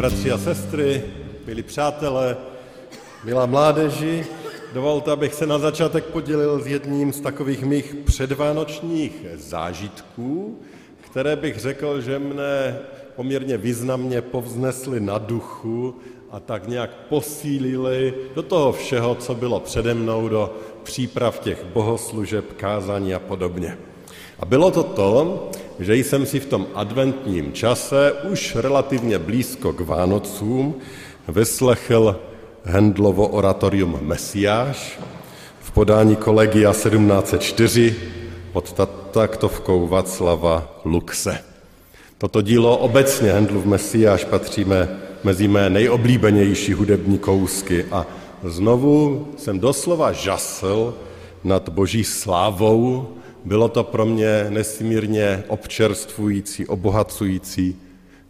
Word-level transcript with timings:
Bratři 0.00 0.30
a 0.30 0.38
sestry, 0.38 1.02
milí 1.46 1.62
přátelé, 1.62 2.36
milá 3.24 3.46
mládeži, 3.46 4.26
dovolte, 4.74 5.10
abych 5.10 5.34
se 5.34 5.46
na 5.46 5.58
začátek 5.58 6.04
podělil 6.04 6.60
s 6.60 6.66
jedním 6.66 7.12
z 7.12 7.20
takových 7.20 7.64
mých 7.64 7.94
předvánočních 8.04 9.26
zážitků, 9.34 10.58
které 11.00 11.36
bych 11.36 11.58
řekl, 11.58 12.00
že 12.00 12.18
mne 12.18 12.78
poměrně 13.16 13.56
významně 13.56 14.22
povznesly 14.22 15.00
na 15.00 15.18
duchu 15.18 15.94
a 16.30 16.40
tak 16.40 16.68
nějak 16.68 16.90
posílili 17.08 18.14
do 18.34 18.42
toho 18.42 18.72
všeho, 18.72 19.14
co 19.14 19.34
bylo 19.34 19.60
přede 19.60 19.94
mnou, 19.94 20.28
do 20.28 20.54
příprav 20.82 21.38
těch 21.38 21.64
bohoslužeb, 21.64 22.52
kázání 22.56 23.14
a 23.14 23.18
podobně. 23.18 23.78
A 24.38 24.44
bylo 24.44 24.70
to 24.70 24.82
to, 24.82 25.50
že 25.80 25.96
jsem 25.96 26.26
si 26.26 26.40
v 26.40 26.46
tom 26.46 26.66
adventním 26.74 27.52
čase 27.52 28.12
už 28.12 28.56
relativně 28.56 29.18
blízko 29.18 29.72
k 29.72 29.80
Vánocům 29.80 30.74
vyslechl 31.28 32.20
Hendlovo 32.64 33.28
oratorium 33.28 33.98
Mesiáš 34.02 34.98
v 35.60 35.70
podání 35.70 36.16
kolegia 36.16 36.72
1704 36.72 37.96
pod 38.52 38.88
taktovkou 39.10 39.86
Václava 39.86 40.80
Luxe. 40.84 41.38
Toto 42.18 42.42
dílo 42.42 42.78
obecně 42.78 43.32
Hendlův 43.32 43.64
Mesiáš 43.64 44.24
patříme 44.24 44.88
mezi 45.24 45.48
mé 45.48 45.70
nejoblíbenější 45.70 46.72
hudební 46.72 47.18
kousky 47.18 47.84
a 47.90 48.06
znovu 48.44 49.28
jsem 49.36 49.60
doslova 49.60 50.12
žasl 50.12 50.94
nad 51.44 51.68
boží 51.68 52.04
slávou, 52.04 53.08
bylo 53.44 53.68
to 53.68 53.84
pro 53.84 54.06
mě 54.06 54.46
nesmírně 54.48 55.44
občerstvující, 55.48 56.66
obohacující. 56.66 57.76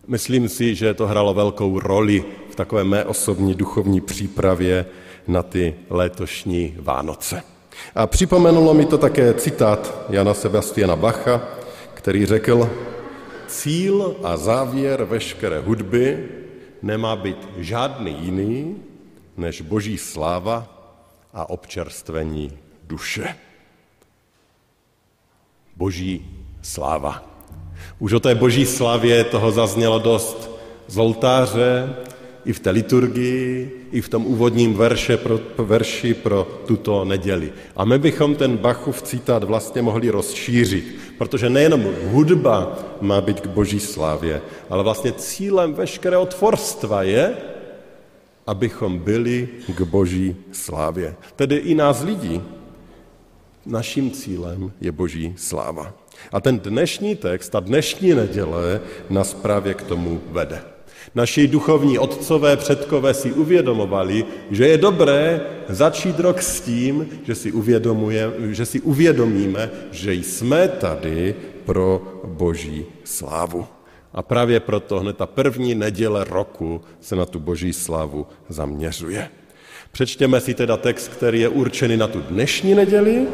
Myslím 0.06 0.48
si, 0.48 0.74
že 0.74 0.94
to 0.94 1.06
hrálo 1.06 1.34
velkou 1.34 1.80
roli 1.80 2.24
v 2.50 2.56
takové 2.56 2.84
mé 2.84 3.04
osobní 3.04 3.54
duchovní 3.54 4.00
přípravě 4.00 4.86
na 5.28 5.42
ty 5.42 5.74
letošní 5.90 6.76
Vánoce. 6.78 7.42
A 7.94 8.06
připomenulo 8.06 8.74
mi 8.74 8.84
to 8.86 8.98
také 8.98 9.34
citát 9.34 10.06
Jana 10.10 10.34
Sebastiana 10.34 10.96
Bacha, 10.96 11.48
který 11.94 12.26
řekl, 12.26 12.70
cíl 13.46 14.16
a 14.22 14.36
závěr 14.36 15.04
veškeré 15.04 15.60
hudby 15.60 16.28
nemá 16.82 17.16
být 17.16 17.48
žádný 17.56 18.16
jiný 18.20 18.76
než 19.36 19.60
boží 19.60 19.98
sláva 19.98 20.68
a 21.34 21.50
občerstvení 21.50 22.58
duše 22.86 23.34
boží 25.76 26.26
sláva. 26.62 27.24
Už 27.98 28.12
o 28.12 28.20
té 28.20 28.34
boží 28.34 28.66
slavě 28.66 29.24
toho 29.24 29.52
zaznělo 29.52 29.98
dost 29.98 30.50
z 30.86 30.98
oltáře, 30.98 31.94
i 32.44 32.52
v 32.52 32.60
té 32.60 32.70
liturgii, 32.70 33.70
i 33.92 34.00
v 34.00 34.08
tom 34.08 34.26
úvodním 34.26 34.74
verše 34.74 35.16
pro, 35.16 35.40
verši 35.58 36.14
pro 36.14 36.48
tuto 36.66 37.04
neděli. 37.04 37.52
A 37.76 37.84
my 37.84 37.98
bychom 37.98 38.34
ten 38.34 38.56
Bachův 38.56 39.02
citát 39.02 39.44
vlastně 39.44 39.82
mohli 39.82 40.10
rozšířit, 40.10 40.98
protože 41.18 41.50
nejenom 41.50 41.84
hudba 42.10 42.78
má 43.00 43.20
být 43.20 43.40
k 43.40 43.46
boží 43.46 43.80
slávě, 43.80 44.42
ale 44.70 44.82
vlastně 44.82 45.12
cílem 45.12 45.74
veškerého 45.74 46.26
tvorstva 46.26 47.02
je, 47.02 47.36
abychom 48.46 48.98
byli 48.98 49.48
k 49.76 49.80
boží 49.80 50.36
slávě. 50.52 51.14
Tedy 51.36 51.56
i 51.56 51.74
nás 51.74 52.02
lidí, 52.02 52.42
naším 53.70 54.10
cílem 54.10 54.72
je 54.80 54.92
boží 54.92 55.34
sláva. 55.36 55.94
A 56.32 56.40
ten 56.40 56.60
dnešní 56.60 57.16
text, 57.16 57.48
ta 57.48 57.60
dnešní 57.60 58.14
neděle 58.14 58.80
nás 59.10 59.34
právě 59.34 59.74
k 59.74 59.82
tomu 59.82 60.20
vede. 60.30 60.62
Naši 61.14 61.48
duchovní 61.48 61.98
otcové 61.98 62.56
předkové 62.56 63.14
si 63.14 63.32
uvědomovali, 63.32 64.24
že 64.50 64.68
je 64.68 64.78
dobré 64.78 65.40
začít 65.68 66.20
rok 66.20 66.42
s 66.42 66.60
tím, 66.60 67.08
že 67.26 67.34
si, 67.34 67.52
že 68.50 68.66
si 68.66 68.80
uvědomíme, 68.80 69.70
že 69.90 70.14
jsme 70.14 70.68
tady 70.68 71.34
pro 71.64 72.20
boží 72.24 72.86
slávu. 73.04 73.66
A 74.12 74.22
právě 74.22 74.60
proto 74.60 75.00
hned 75.00 75.16
ta 75.16 75.26
první 75.26 75.74
neděle 75.74 76.24
roku 76.24 76.80
se 77.00 77.16
na 77.16 77.26
tu 77.26 77.40
boží 77.40 77.72
slávu 77.72 78.26
zaměřuje. 78.48 79.28
Přečtěme 79.92 80.40
si 80.40 80.54
teda 80.54 80.76
text, 80.76 81.08
který 81.08 81.40
je 81.40 81.48
určený 81.48 81.96
na 81.96 82.06
tu 82.06 82.20
dnešní 82.20 82.74
neděli. 82.74 83.26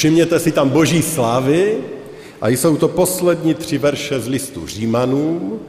Všimněte 0.00 0.38
si 0.40 0.52
tam 0.52 0.68
boží 0.68 1.02
slávy 1.02 1.76
a 2.40 2.48
jsou 2.48 2.76
to 2.76 2.88
poslední 2.88 3.54
tři 3.54 3.78
verše 3.78 4.20
z 4.20 4.28
listu 4.28 4.66
Římanů, 4.66 5.60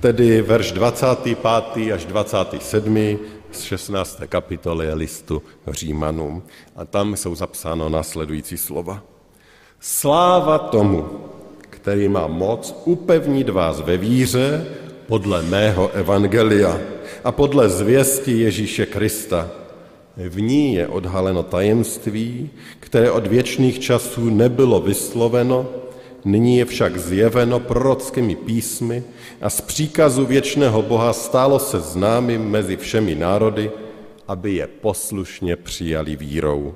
tedy 0.00 0.42
verš 0.42 0.72
25. 0.72 1.92
až 1.94 2.04
27. 2.04 3.18
z 3.52 3.62
16. 3.62 4.20
kapitoly 4.28 4.94
listu 4.94 5.42
Římanům. 5.68 6.42
A 6.76 6.84
tam 6.84 7.16
jsou 7.16 7.34
zapsáno 7.34 7.88
následující 7.88 8.56
slova. 8.56 9.02
Sláva 9.80 10.58
tomu, 10.58 11.08
který 11.60 12.08
má 12.08 12.26
moc 12.26 12.82
upevnit 12.84 13.48
vás 13.48 13.80
ve 13.80 13.96
víře 13.96 14.66
podle 15.06 15.42
mého 15.42 15.90
evangelia 15.92 16.80
a 17.24 17.32
podle 17.32 17.68
zvěsti 17.68 18.32
Ježíše 18.32 18.86
Krista. 18.86 19.50
V 20.18 20.40
ní 20.40 20.74
je 20.74 20.88
odhaleno 20.88 21.42
tajemství, 21.42 22.50
které 22.80 23.10
od 23.10 23.26
věčných 23.26 23.78
časů 23.78 24.30
nebylo 24.30 24.80
vysloveno, 24.80 25.66
nyní 26.24 26.58
je 26.58 26.64
však 26.64 26.98
zjeveno 26.98 27.60
prorockými 27.60 28.36
písmy 28.36 29.02
a 29.40 29.50
z 29.50 29.60
příkazu 29.60 30.26
věčného 30.26 30.82
Boha 30.82 31.12
stálo 31.12 31.58
se 31.58 31.80
známým 31.80 32.50
mezi 32.50 32.76
všemi 32.76 33.14
národy, 33.14 33.70
aby 34.28 34.54
je 34.54 34.66
poslušně 34.66 35.56
přijali 35.56 36.16
vírou. 36.16 36.74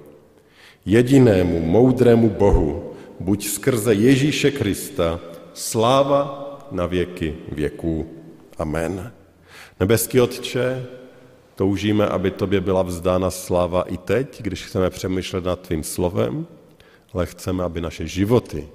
Jedinému 0.87 1.61
moudrému 1.61 2.31
Bohu, 2.31 2.93
buď 3.21 3.47
skrze 3.47 3.95
Ježíše 3.95 4.51
Krista, 4.51 5.21
sláva 5.55 6.49
na 6.71 6.87
věky 6.87 7.35
věků. 7.53 8.07
Amen. 8.59 9.13
Nebeský 9.81 10.21
Otče, 10.21 10.87
toužíme, 11.63 12.07
aby 12.07 12.31
Tobě 12.31 12.61
byla 12.61 12.83
vzdána 12.83 13.31
sláva 13.31 13.83
i 13.83 13.97
teď, 13.97 14.43
když 14.43 14.67
chceme 14.67 14.91
přemýšlet 14.91 15.45
nad 15.45 15.61
Tvým 15.61 15.85
slovem, 15.87 16.47
ale 17.15 17.27
chceme, 17.27 17.65
aby 17.65 17.81
naše 17.81 18.07
životy 18.07 18.69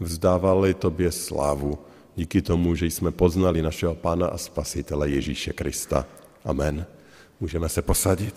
vzdávaly 0.00 0.74
Tobě 0.74 1.12
slávu 1.12 1.78
díky 2.16 2.42
tomu, 2.42 2.74
že 2.74 2.86
jsme 2.86 3.10
poznali 3.14 3.62
našeho 3.62 3.94
Pána 3.94 4.26
a 4.26 4.38
Spasitele 4.38 5.08
Ježíše 5.08 5.52
Krista. 5.52 6.06
Amen. 6.44 6.86
Můžeme 7.40 7.68
se 7.68 7.82
posadit. 7.82 8.34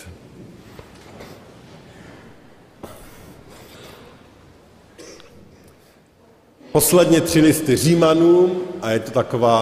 Posledně 6.71 7.21
tři 7.21 7.41
listy 7.41 7.75
Římanům 7.75 8.61
a 8.81 8.91
je 8.91 8.99
to 8.99 9.11
taková, 9.11 9.57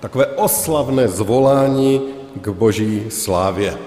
takové 0.00 0.26
oslavné 0.26 1.08
zvolání 1.08 2.23
k 2.40 2.48
boží 2.48 3.02
slávě. 3.08 3.78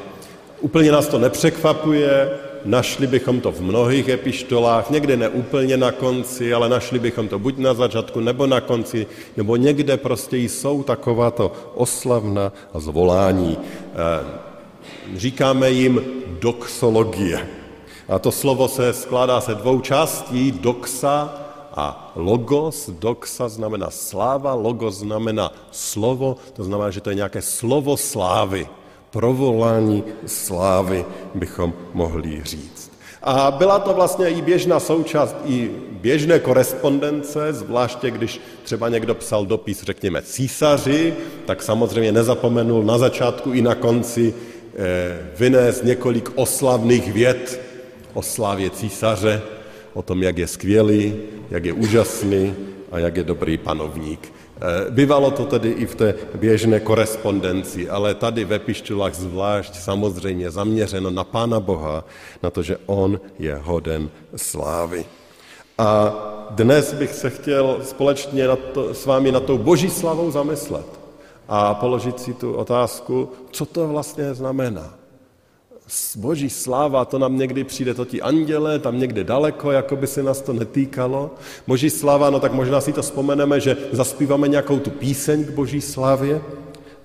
Úplně 0.62 0.92
nás 0.92 1.08
to 1.08 1.20
nepřekvapuje, 1.20 2.30
našli 2.66 3.08
bychom 3.08 3.42
to 3.42 3.52
v 3.52 3.62
mnohých 3.62 4.10
epištolách, 4.10 4.90
někde 4.90 5.18
neúplně 5.18 5.78
na 5.78 5.92
konci, 5.92 6.54
ale 6.54 6.70
našli 6.70 7.00
bychom 7.00 7.28
to 7.28 7.40
buď 7.40 7.58
na 7.58 7.74
začátku, 7.74 8.20
nebo 8.20 8.48
na 8.48 8.62
konci, 8.62 9.08
nebo 9.38 9.56
někde 9.56 9.98
prostě 9.98 10.38
jsou 10.38 10.84
takováto 10.84 11.52
oslavná 11.76 12.52
zvolání. 12.76 13.58
Eh, 13.58 14.26
říkáme 15.16 15.72
jim 15.72 16.02
doxologie. 16.40 17.48
A 18.08 18.20
to 18.20 18.32
slovo 18.32 18.68
se 18.68 18.94
skládá 18.94 19.42
se 19.42 19.56
dvou 19.56 19.82
částí, 19.82 20.52
doxa 20.52 21.47
a 21.78 22.12
logos, 22.16 22.90
doxa 22.90 23.46
znamená 23.46 23.94
sláva, 23.94 24.58
logos 24.58 25.06
znamená 25.06 25.54
slovo, 25.72 26.42
to 26.58 26.66
znamená, 26.66 26.90
že 26.90 27.02
to 27.02 27.10
je 27.14 27.22
nějaké 27.22 27.42
slovo 27.42 27.98
slávy, 27.98 28.68
provolání 29.14 30.04
slávy 30.26 31.06
bychom 31.36 31.74
mohli 31.94 32.42
říct. 32.44 32.92
A 33.22 33.52
byla 33.52 33.80
to 33.80 33.94
vlastně 33.94 34.30
i 34.30 34.42
běžná 34.42 34.80
součást 34.80 35.36
i 35.46 35.72
běžné 36.02 36.40
korespondence, 36.40 37.54
zvláště 37.54 38.12
když 38.12 38.42
třeba 38.64 38.90
někdo 38.90 39.16
psal 39.16 39.46
dopis, 39.46 39.84
řekněme, 39.84 40.22
císaři, 40.22 41.14
tak 41.46 41.64
samozřejmě 41.64 42.12
nezapomenul 42.12 42.84
na 42.84 42.98
začátku 42.98 43.54
i 43.54 43.62
na 43.62 43.76
konci 43.76 44.34
eh, 44.34 45.30
vynést 45.38 45.84
několik 45.84 46.30
oslavných 46.36 47.14
vět 47.14 47.62
o 48.14 48.22
slávě 48.22 48.70
císaře, 48.70 49.42
o 49.94 50.02
tom, 50.02 50.24
jak 50.24 50.38
je 50.38 50.48
skvělý, 50.48 51.16
jak 51.50 51.66
je 51.66 51.74
úžasný 51.74 52.56
a 52.92 53.00
jak 53.00 53.18
je 53.18 53.24
dobrý 53.24 53.58
panovník. 53.58 54.34
Eh, 54.58 54.92
bývalo 54.92 55.32
to 55.32 55.46
tedy 55.46 55.70
i 55.70 55.86
v 55.86 55.96
té 55.96 56.16
běžné 56.36 56.80
korespondenci, 56.80 57.90
ale 57.90 58.16
tady 58.16 58.46
ve 58.46 58.60
pištulách 58.60 59.14
zvlášť 59.14 59.76
samozřejmě 59.76 60.52
zaměřeno 60.52 61.10
na 61.10 61.24
Pána 61.24 61.60
Boha, 61.60 62.06
na 62.44 62.50
to, 62.50 62.64
že 62.64 62.78
On 62.86 63.20
je 63.40 63.56
hoden 63.56 64.10
slávy. 64.36 65.06
A 65.78 66.14
dnes 66.50 66.94
bych 66.94 67.14
se 67.14 67.30
chtěl 67.30 67.80
společně 67.84 68.48
na 68.48 68.56
to, 68.56 68.94
s 68.94 69.06
vámi 69.06 69.32
na 69.32 69.40
tou 69.40 69.58
boží 69.58 69.90
slavou 69.90 70.32
zamyslet 70.32 70.86
a 71.48 71.74
položit 71.74 72.20
si 72.20 72.34
tu 72.34 72.54
otázku, 72.54 73.30
co 73.52 73.66
to 73.66 73.88
vlastně 73.88 74.34
znamená 74.34 74.94
boží 76.16 76.50
sláva, 76.50 77.06
to 77.06 77.20
nám 77.20 77.38
někdy 77.38 77.64
přijde 77.64 77.94
to 77.94 78.06
ti 78.06 78.22
anděle, 78.22 78.80
tam 78.80 79.00
někde 79.00 79.24
daleko, 79.24 79.72
jako 79.72 79.96
by 79.96 80.08
se 80.08 80.24
nás 80.24 80.42
to 80.42 80.54
netýkalo. 80.54 81.32
Boží 81.68 81.90
sláva, 81.90 82.30
no 82.30 82.40
tak 82.40 82.54
možná 82.54 82.82
si 82.82 82.94
to 82.94 83.02
vzpomeneme, 83.02 83.60
že 83.60 83.78
zaspíváme 83.92 84.48
nějakou 84.48 84.80
tu 84.80 84.90
píseň 84.90 85.46
k 85.46 85.50
boží 85.50 85.82
slávě, 85.82 86.42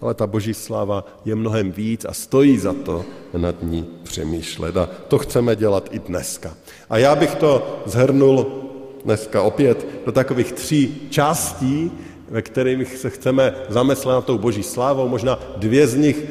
ale 0.00 0.14
ta 0.14 0.26
boží 0.26 0.54
sláva 0.54 1.04
je 1.24 1.34
mnohem 1.34 1.72
víc 1.72 2.04
a 2.04 2.12
stojí 2.12 2.58
za 2.58 2.72
to 2.72 3.04
nad 3.36 3.62
ní 3.62 3.86
přemýšlet. 4.02 4.76
A 4.76 4.88
to 5.08 5.18
chceme 5.18 5.56
dělat 5.56 5.88
i 5.92 5.98
dneska. 5.98 6.54
A 6.90 6.98
já 6.98 7.16
bych 7.16 7.34
to 7.34 7.82
zhrnul 7.86 8.46
dneska 9.04 9.42
opět 9.42 9.86
do 10.06 10.12
takových 10.12 10.52
tří 10.52 11.08
částí, 11.10 11.90
ve 12.30 12.42
kterých 12.42 12.96
se 12.96 13.10
chceme 13.10 13.54
zamyslet 13.68 14.12
na 14.12 14.20
tou 14.20 14.38
boží 14.38 14.62
slávou. 14.62 15.08
Možná 15.08 15.38
dvě 15.56 15.86
z 15.86 15.94
nich 15.94 16.16
e, 16.18 16.28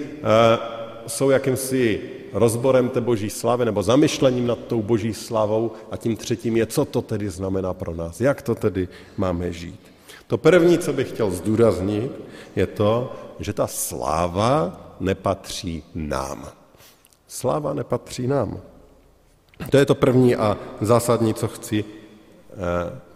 jsou 1.08 1.30
jakýmsi 1.30 2.02
rozborem 2.34 2.90
té 2.90 3.02
boží 3.02 3.30
slávy 3.30 3.66
nebo 3.66 3.84
zamyšlením 3.84 4.48
nad 4.48 4.60
tou 4.60 4.82
boží 4.82 5.14
slavou 5.14 5.72
a 5.92 5.98
tím 5.98 6.16
třetím 6.16 6.58
je, 6.58 6.66
co 6.66 6.86
to 6.86 7.02
tedy 7.02 7.30
znamená 7.30 7.74
pro 7.74 7.96
nás, 7.96 8.22
jak 8.22 8.42
to 8.42 8.56
tedy 8.56 8.88
máme 9.18 9.54
žít. 9.54 9.80
To 10.28 10.38
první, 10.38 10.78
co 10.78 10.94
bych 10.94 11.10
chtěl 11.10 11.32
zdůraznit, 11.32 12.12
je 12.56 12.68
to, 12.68 13.14
že 13.40 13.54
ta 13.54 13.68
sláva 13.68 14.82
nepatří 15.00 15.84
nám. 15.96 16.48
Sláva 17.28 17.74
nepatří 17.74 18.28
nám. 18.28 18.60
To 19.70 19.78
je 19.78 19.86
to 19.86 19.96
první 19.96 20.36
a 20.36 20.58
zásadní, 20.82 21.34
co 21.34 21.48
chci 21.48 21.86
eh, 21.86 22.56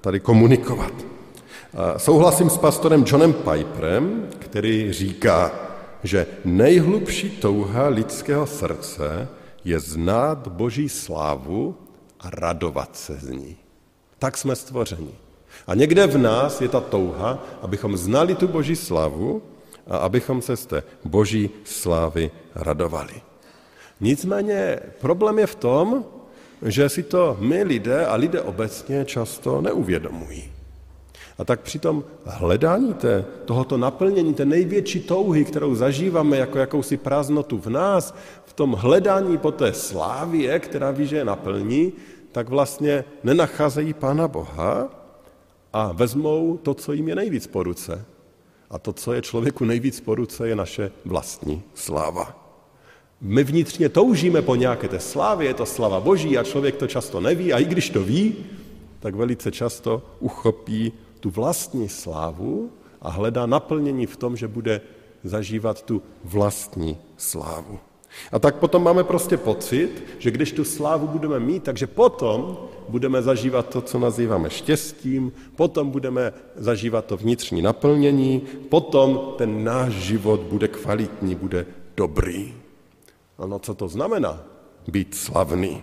tady 0.01 0.19
komunikovat. 0.19 0.93
Souhlasím 1.97 2.49
s 2.49 2.57
pastorem 2.57 3.03
Johnem 3.07 3.33
Piperem, 3.33 4.27
který 4.39 4.93
říká, 4.93 5.51
že 6.05 6.27
nejhlubší 6.45 7.29
touha 7.29 7.87
lidského 7.87 8.47
srdce 8.47 9.27
je 9.65 9.79
znát 9.79 10.47
Boží 10.47 10.89
slávu 10.89 11.75
a 12.19 12.29
radovat 12.29 12.95
se 12.95 13.13
z 13.13 13.29
ní. 13.29 13.57
Tak 14.19 14.37
jsme 14.37 14.55
stvořeni. 14.55 15.13
A 15.67 15.75
někde 15.75 16.07
v 16.07 16.17
nás 16.17 16.61
je 16.61 16.69
ta 16.69 16.79
touha, 16.81 17.43
abychom 17.61 17.97
znali 17.97 18.35
tu 18.35 18.47
Boží 18.47 18.75
slavu 18.75 19.41
a 19.87 19.97
abychom 19.97 20.41
se 20.41 20.57
z 20.57 20.65
té 20.65 20.83
Boží 21.05 21.49
slávy 21.63 22.31
radovali. 22.55 23.21
Nicméně 23.99 24.79
problém 25.01 25.39
je 25.39 25.47
v 25.47 25.55
tom, 25.55 26.05
že 26.61 26.89
si 26.89 27.03
to 27.03 27.37
my 27.39 27.63
lidé 27.63 28.05
a 28.05 28.15
lidé 28.15 28.41
obecně 28.41 29.05
často 29.05 29.61
neuvědomují. 29.61 30.54
A 31.37 31.43
tak 31.43 31.61
při 31.61 31.79
tom 31.79 32.03
hledání 32.25 32.93
té, 32.93 33.25
tohoto 33.45 33.77
naplnění, 33.77 34.33
té 34.33 34.45
největší 34.45 34.99
touhy, 34.99 35.45
kterou 35.45 35.75
zažíváme 35.75 36.37
jako 36.37 36.57
jakousi 36.57 36.97
prázdnotu 36.97 37.57
v 37.57 37.67
nás, 37.67 38.15
v 38.45 38.53
tom 38.53 38.71
hledání 38.71 39.37
po 39.37 39.51
té 39.51 39.73
slávě, 39.73 40.59
která 40.59 40.91
ví, 40.91 41.07
že 41.07 41.17
je 41.17 41.25
naplní, 41.25 41.93
tak 42.31 42.49
vlastně 42.49 43.03
nenacházejí 43.23 43.93
Pána 43.93 44.27
Boha 44.27 44.89
a 45.73 45.91
vezmou 45.91 46.57
to, 46.57 46.73
co 46.73 46.93
jim 46.93 47.07
je 47.09 47.15
nejvíc 47.15 47.47
po 47.47 47.63
ruce. 47.63 48.05
A 48.69 48.79
to, 48.79 48.93
co 48.93 49.13
je 49.13 49.21
člověku 49.21 49.65
nejvíc 49.65 49.99
po 50.01 50.15
ruce, 50.15 50.47
je 50.47 50.55
naše 50.55 50.91
vlastní 51.05 51.63
sláva. 51.73 52.45
My 53.21 53.43
vnitřně 53.43 53.89
toužíme 53.89 54.41
po 54.41 54.55
nějaké 54.55 54.87
té 54.87 54.99
slávě, 54.99 55.47
je 55.47 55.53
to 55.53 55.65
slava 55.65 55.99
Boží 55.99 56.37
a 56.37 56.43
člověk 56.43 56.75
to 56.75 56.87
často 56.87 57.21
neví 57.21 57.53
a 57.53 57.59
i 57.59 57.65
když 57.65 57.89
to 57.89 58.03
ví, 58.03 58.35
tak 58.99 59.15
velice 59.15 59.51
často 59.51 60.03
uchopí 60.19 60.93
tu 61.25 61.33
vlastní 61.33 61.89
slávu 61.89 62.69
a 63.01 63.09
hledá 63.09 63.45
naplnění 63.45 64.05
v 64.05 64.17
tom, 64.17 64.37
že 64.37 64.47
bude 64.47 64.81
zažívat 65.23 65.81
tu 65.81 66.01
vlastní 66.23 66.97
slávu. 67.17 67.79
A 68.31 68.39
tak 68.39 68.61
potom 68.61 68.83
máme 68.83 69.03
prostě 69.03 69.37
pocit, 69.37 70.21
že 70.21 70.31
když 70.31 70.51
tu 70.51 70.63
slávu 70.63 71.07
budeme 71.07 71.39
mít, 71.39 71.63
takže 71.63 71.87
potom 71.87 72.57
budeme 72.89 73.21
zažívat 73.21 73.69
to, 73.69 73.81
co 73.81 73.99
nazýváme 73.99 74.49
štěstím, 74.49 75.33
potom 75.55 75.89
budeme 75.89 76.33
zažívat 76.55 77.05
to 77.05 77.17
vnitřní 77.17 77.61
naplnění, 77.61 78.41
potom 78.69 79.33
ten 79.37 79.63
náš 79.63 79.93
život 80.13 80.39
bude 80.45 80.67
kvalitní, 80.67 81.35
bude 81.35 81.65
dobrý. 81.97 82.53
Ano, 83.37 83.59
co 83.59 83.73
to 83.73 83.87
znamená? 83.87 84.45
Být 84.87 85.15
slavný. 85.15 85.81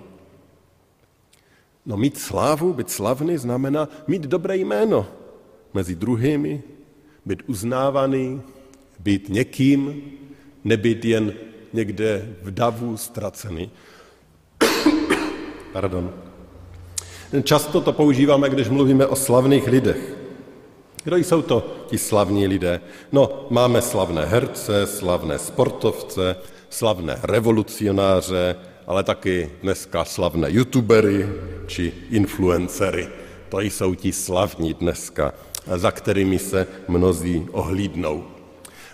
No 1.86 1.96
mít 1.96 2.18
slávu, 2.18 2.72
být 2.72 2.90
slavný 2.90 3.36
znamená 3.36 3.88
mít 4.06 4.22
dobré 4.22 4.56
jméno 4.56 5.06
mezi 5.74 5.94
druhými, 5.94 6.62
být 7.26 7.42
uznávaný, 7.46 8.42
být 8.98 9.28
někým, 9.28 10.02
nebyt 10.64 11.04
jen 11.04 11.34
někde 11.72 12.34
v 12.42 12.50
davu 12.50 12.96
ztracený. 12.96 13.70
Pardon. 15.72 16.12
Často 17.42 17.80
to 17.80 17.92
používáme, 17.92 18.50
když 18.50 18.68
mluvíme 18.68 19.06
o 19.06 19.16
slavných 19.16 19.66
lidech. 19.66 20.16
Kdo 21.04 21.16
jsou 21.16 21.42
to 21.42 21.86
ti 21.86 21.98
slavní 21.98 22.46
lidé? 22.46 22.80
No, 23.12 23.46
máme 23.50 23.82
slavné 23.82 24.26
herce, 24.26 24.86
slavné 24.86 25.38
sportovce, 25.38 26.36
slavné 26.70 27.18
revolucionáře, 27.22 28.56
ale 28.86 29.02
taky 29.02 29.50
dneska 29.62 30.04
slavné 30.04 30.50
youtubery 30.50 31.28
či 31.66 31.92
influencery. 32.10 33.08
To 33.48 33.60
jsou 33.60 33.94
ti 33.94 34.12
slavní 34.12 34.74
dneska 34.74 35.32
za 35.66 35.90
kterými 35.90 36.38
se 36.38 36.66
mnozí 36.88 37.46
ohlídnou. 37.52 38.24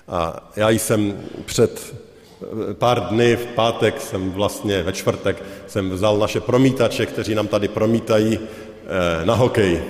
A 0.08 0.50
já 0.56 0.70
jsem 0.70 1.20
před 1.44 1.94
eh, 2.42 2.74
pár 2.74 3.00
dny, 3.00 3.36
v 3.36 3.46
pátek 3.46 4.00
jsem 4.00 4.30
vlastně, 4.30 4.82
ve 4.82 4.92
čtvrtek, 4.92 5.42
jsem 5.66 5.90
vzal 5.90 6.18
naše 6.18 6.40
promítače, 6.40 7.06
kteří 7.06 7.34
nám 7.34 7.48
tady 7.48 7.68
promítají 7.68 8.38
eh, 8.38 9.26
na 9.26 9.34
hokej. 9.34 9.82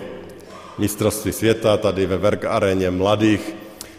Mistrovství 0.79 1.33
světa 1.33 1.77
tady 1.77 2.07
ve 2.07 2.17
Verk 2.17 2.45
aréně 2.45 2.91
mladých 2.91 3.55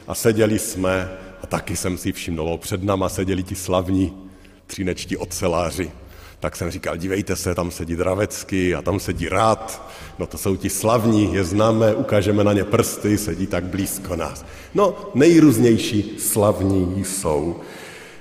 a 0.08 0.16
seděli 0.16 0.60
jsme 0.60 1.12
a 1.44 1.48
taky 1.48 1.76
jsem 1.76 1.98
si 1.98 2.12
všimnul, 2.12 2.58
před 2.58 2.84
náma 2.84 3.10
seděli 3.10 3.44
ti 3.44 3.56
slavní 3.56 4.14
třínečtí 4.68 5.18
oceláři 5.18 5.92
tak 6.40 6.56
jsem 6.56 6.72
říkal, 6.72 6.98
dívejte 6.98 7.36
se, 7.36 7.56
tam 7.56 7.72
sedí 7.72 7.96
Dravecký 7.96 8.76
a 8.76 8.82
tam 8.82 9.00
sedí 9.00 9.30
Rád, 9.30 9.92
no 10.20 10.28
to 10.28 10.38
jsou 10.38 10.56
ti 10.56 10.70
slavní, 10.70 11.34
je 11.34 11.44
známe, 11.44 11.96
ukážeme 11.96 12.44
na 12.44 12.54
ně 12.54 12.64
prsty, 12.64 13.18
sedí 13.18 13.48
tak 13.48 13.64
blízko 13.64 14.16
nás. 14.16 14.46
No, 14.74 14.96
nejrůznější 15.16 16.16
slavní 16.20 17.06
jsou. 17.06 17.56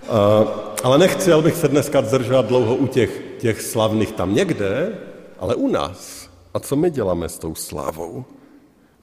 Uh, 0.08 0.48
ale 0.82 0.98
nechci, 0.98 1.32
abych 1.32 1.56
se 1.56 1.68
dneska 1.68 2.02
zdržovat 2.02 2.46
dlouho 2.46 2.76
u 2.76 2.86
těch, 2.86 3.22
těch 3.38 3.62
slavných 3.62 4.12
tam 4.12 4.34
někde, 4.34 4.98
ale 5.38 5.54
u 5.54 5.68
nás. 5.68 6.30
A 6.54 6.60
co 6.60 6.76
my 6.76 6.90
děláme 6.90 7.28
s 7.28 7.38
tou 7.38 7.54
slávou? 7.54 8.24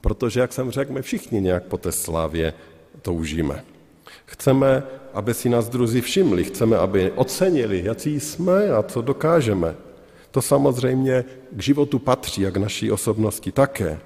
Protože, 0.00 0.40
jak 0.40 0.52
jsem 0.52 0.70
řekl, 0.70 0.92
my 0.92 1.02
všichni 1.02 1.40
nějak 1.40 1.64
po 1.64 1.78
té 1.78 1.92
slávě 1.92 2.54
toužíme. 3.02 3.64
Chceme, 4.26 4.82
aby 5.14 5.34
si 5.34 5.48
nás 5.48 5.68
druzí 5.68 6.00
všimli, 6.00 6.44
chceme, 6.44 6.76
aby 6.76 7.12
ocenili, 7.16 7.82
jaký 7.84 8.20
jsme 8.20 8.70
a 8.70 8.82
co 8.82 9.02
dokážeme. 9.02 9.74
To 10.30 10.42
samozřejmě 10.42 11.24
k 11.50 11.62
životu 11.62 11.98
patří 11.98 12.46
a 12.46 12.50
k 12.50 12.56
naší 12.56 12.92
osobnosti 12.92 13.52
také. 13.52 13.98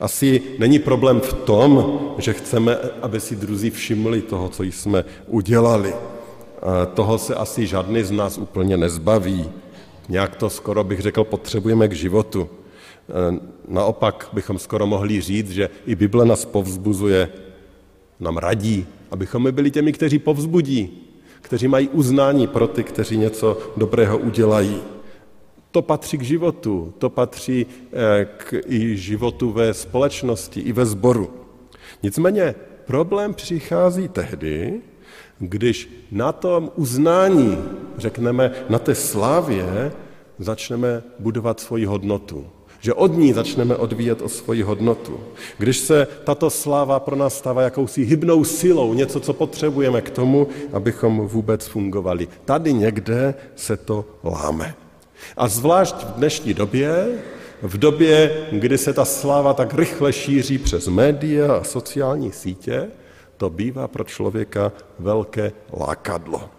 Asi 0.00 0.42
není 0.58 0.78
problém 0.78 1.20
v 1.20 1.32
tom, 1.32 2.00
že 2.18 2.32
chceme, 2.32 2.76
aby 3.02 3.20
si 3.20 3.36
druzí 3.36 3.70
všimli 3.70 4.22
toho, 4.22 4.48
co 4.48 4.62
jsme 4.62 5.04
udělali. 5.26 5.94
Toho 6.94 7.18
se 7.18 7.34
asi 7.34 7.66
žádný 7.66 8.02
z 8.02 8.10
nás 8.10 8.38
úplně 8.38 8.76
nezbaví. 8.76 9.50
Nějak 10.08 10.36
to 10.36 10.50
skoro 10.50 10.84
bych 10.84 11.00
řekl, 11.00 11.24
potřebujeme 11.24 11.88
k 11.88 11.92
životu. 11.92 12.50
Naopak 13.68 14.28
bychom 14.32 14.58
skoro 14.58 14.86
mohli 14.86 15.20
říct, 15.20 15.50
že 15.50 15.70
i 15.86 15.94
Bible 15.94 16.24
nás 16.24 16.44
povzbuzuje, 16.44 17.28
nám 18.20 18.36
radí, 18.36 18.86
abychom 19.10 19.42
my 19.42 19.52
byli 19.52 19.70
těmi, 19.70 19.92
kteří 19.92 20.18
povzbudí, 20.18 21.08
kteří 21.40 21.68
mají 21.68 21.88
uznání 21.88 22.46
pro 22.46 22.68
ty, 22.68 22.84
kteří 22.84 23.16
něco 23.16 23.58
dobrého 23.76 24.18
udělají. 24.18 24.80
To 25.70 25.82
patří 25.82 26.18
k 26.18 26.22
životu, 26.22 26.94
to 26.98 27.10
patří 27.10 27.66
eh, 27.92 28.24
k 28.36 28.54
i 28.66 28.96
životu 28.96 29.50
ve 29.50 29.74
společnosti, 29.74 30.60
i 30.60 30.72
ve 30.72 30.86
sboru. 30.86 31.30
Nicméně 32.02 32.54
problém 32.86 33.34
přichází 33.34 34.08
tehdy, 34.08 34.80
když 35.38 36.06
na 36.10 36.32
tom 36.32 36.70
uznání, 36.76 37.58
řekneme, 37.96 38.50
na 38.68 38.78
té 38.78 38.94
slávě, 38.94 39.92
začneme 40.38 41.02
budovat 41.18 41.60
svoji 41.60 41.84
hodnotu. 41.84 42.46
Že 42.80 42.94
od 42.94 43.16
ní 43.16 43.32
začneme 43.32 43.76
odvíjet 43.76 44.22
o 44.22 44.28
svoji 44.28 44.62
hodnotu. 44.62 45.20
Když 45.58 45.78
se 45.78 46.06
tato 46.24 46.50
sláva 46.50 47.00
pro 47.00 47.16
nás 47.16 47.38
stává 47.38 47.62
jakousi 47.62 48.04
hybnou 48.04 48.44
silou, 48.44 48.94
něco, 48.94 49.20
co 49.20 49.32
potřebujeme 49.32 50.00
k 50.00 50.10
tomu, 50.10 50.48
abychom 50.72 51.28
vůbec 51.28 51.66
fungovali. 51.66 52.28
Tady 52.44 52.72
někde 52.72 53.34
se 53.56 53.76
to 53.76 54.04
láme. 54.24 54.74
A 55.36 55.48
zvlášť 55.48 55.96
v 55.96 56.12
dnešní 56.12 56.54
době, 56.54 57.08
v 57.62 57.78
době, 57.78 58.46
kdy 58.52 58.78
se 58.78 58.92
ta 58.92 59.04
sláva 59.04 59.54
tak 59.54 59.74
rychle 59.74 60.12
šíří 60.12 60.58
přes 60.58 60.88
média 60.88 61.54
a 61.54 61.64
sociální 61.64 62.32
sítě, 62.32 62.88
to 63.36 63.50
bývá 63.50 63.88
pro 63.88 64.04
člověka 64.04 64.72
velké 64.98 65.52
lákadlo. 65.72 66.50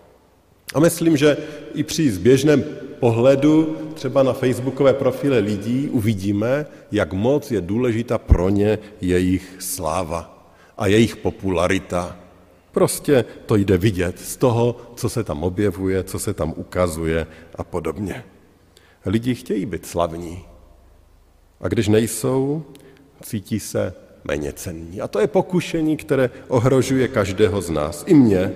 A 0.74 0.80
myslím, 0.80 1.18
že 1.18 1.38
i 1.74 1.84
při 1.84 2.12
zběžném 2.12 2.64
pohledu 3.00 3.78
třeba 3.94 4.24
na 4.24 4.34
facebookové 4.34 4.94
profile 4.94 5.40
lidí 5.40 5.90
uvidíme, 5.90 6.66
jak 6.92 7.14
moc 7.14 7.52
je 7.52 7.62
důležitá 7.62 8.18
pro 8.18 8.50
ně 8.50 8.80
jejich 9.02 9.56
sláva 9.60 10.52
a 10.78 10.88
jejich 10.88 11.16
popularita. 11.16 12.16
Prostě 12.72 13.26
to 13.46 13.56
jde 13.56 13.78
vidět 13.78 14.20
z 14.20 14.38
toho, 14.38 14.76
co 14.96 15.10
se 15.10 15.24
tam 15.24 15.44
objevuje, 15.44 16.04
co 16.04 16.20
se 16.20 16.34
tam 16.34 16.54
ukazuje 16.56 17.28
a 17.56 17.64
podobně. 17.64 18.24
Lidi 19.06 19.36
chtějí 19.36 19.66
být 19.66 19.86
slavní. 19.86 20.46
A 21.62 21.68
když 21.68 21.88
nejsou, 21.88 22.64
cítí 23.24 23.60
se 23.60 23.94
méně 24.24 24.54
cenní. 24.54 25.02
A 25.02 25.08
to 25.08 25.20
je 25.20 25.28
pokušení, 25.28 25.98
které 25.98 26.30
ohrožuje 26.48 27.08
každého 27.08 27.62
z 27.62 27.70
nás. 27.70 28.04
I 28.08 28.14
mě. 28.14 28.54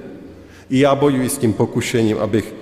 I 0.70 0.80
já 0.80 0.96
bojuji 0.96 1.30
s 1.30 1.38
tím 1.38 1.54
pokušením, 1.54 2.18
abych 2.18 2.56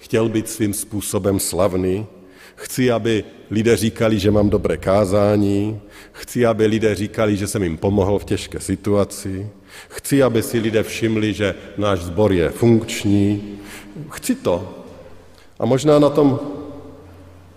chtěl 0.00 0.28
být 0.28 0.48
svým 0.48 0.74
způsobem 0.74 1.40
slavný. 1.40 2.06
Chci, 2.54 2.90
aby 2.90 3.24
lidé 3.50 3.76
říkali, 3.76 4.18
že 4.18 4.30
mám 4.30 4.50
dobré 4.50 4.76
kázání. 4.76 5.80
Chci, 6.12 6.46
aby 6.46 6.66
lidé 6.66 6.94
říkali, 6.94 7.36
že 7.36 7.46
jsem 7.46 7.62
jim 7.62 7.76
pomohl 7.76 8.18
v 8.18 8.24
těžké 8.24 8.60
situaci. 8.60 9.48
Chci, 9.88 10.22
aby 10.22 10.42
si 10.42 10.58
lidé 10.58 10.82
všimli, 10.82 11.32
že 11.32 11.54
náš 11.76 11.98
sbor 11.98 12.32
je 12.32 12.50
funkční. 12.50 13.58
Chci 14.10 14.34
to. 14.34 14.84
A 15.58 15.66
možná 15.66 15.98
na 15.98 16.10
tom 16.10 16.40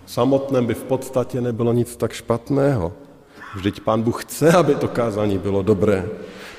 samotném 0.05 0.65
by 0.65 0.73
v 0.73 0.83
podstatě 0.83 1.41
nebylo 1.41 1.73
nic 1.73 1.95
tak 1.95 2.13
špatného. 2.13 2.93
Vždyť 3.55 3.79
pán 3.79 4.01
Bůh 4.01 4.23
chce, 4.23 4.51
aby 4.51 4.75
to 4.75 4.88
kázání 4.88 5.38
bylo 5.38 5.62
dobré. 5.62 6.05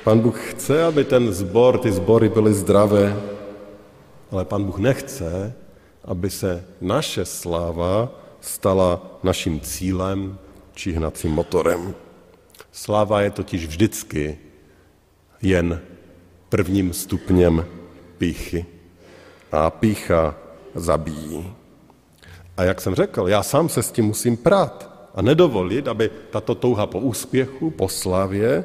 Pán 0.05 0.21
Bůh 0.21 0.51
chce, 0.51 0.85
aby 0.85 1.05
ten 1.05 1.33
zbor, 1.33 1.79
ty 1.79 1.93
zbory 1.93 2.29
byly 2.29 2.55
zdravé, 2.55 3.17
ale 4.31 4.45
pán 4.45 4.65
Bůh 4.65 4.79
nechce, 4.79 5.53
aby 6.05 6.31
se 6.31 6.65
naše 6.81 7.25
sláva 7.25 8.09
stala 8.41 9.19
naším 9.23 9.61
cílem 9.61 10.39
či 10.75 10.93
hnacím 10.93 11.31
motorem. 11.31 11.95
Sláva 12.73 13.21
je 13.21 13.31
totiž 13.31 13.67
vždycky 13.67 14.39
jen 15.43 15.81
prvním 16.49 16.93
stupněm 16.93 17.67
píchy. 18.19 18.67
A 19.53 19.71
pícha 19.71 20.35
zabíjí. 20.75 21.53
A 22.57 22.65
jak 22.65 22.81
jsem 22.81 22.95
řekl, 22.95 23.29
já 23.29 23.43
sám 23.43 23.69
se 23.69 23.83
s 23.83 23.93
tím 23.93 24.05
musím 24.05 24.37
prát 24.37 25.11
a 25.15 25.23
nedovolit, 25.23 25.89
aby 25.89 26.11
tato 26.31 26.55
touha 26.55 26.87
po 26.87 26.99
úspěchu, 26.99 27.71
po 27.71 27.89
slavě 27.89 28.65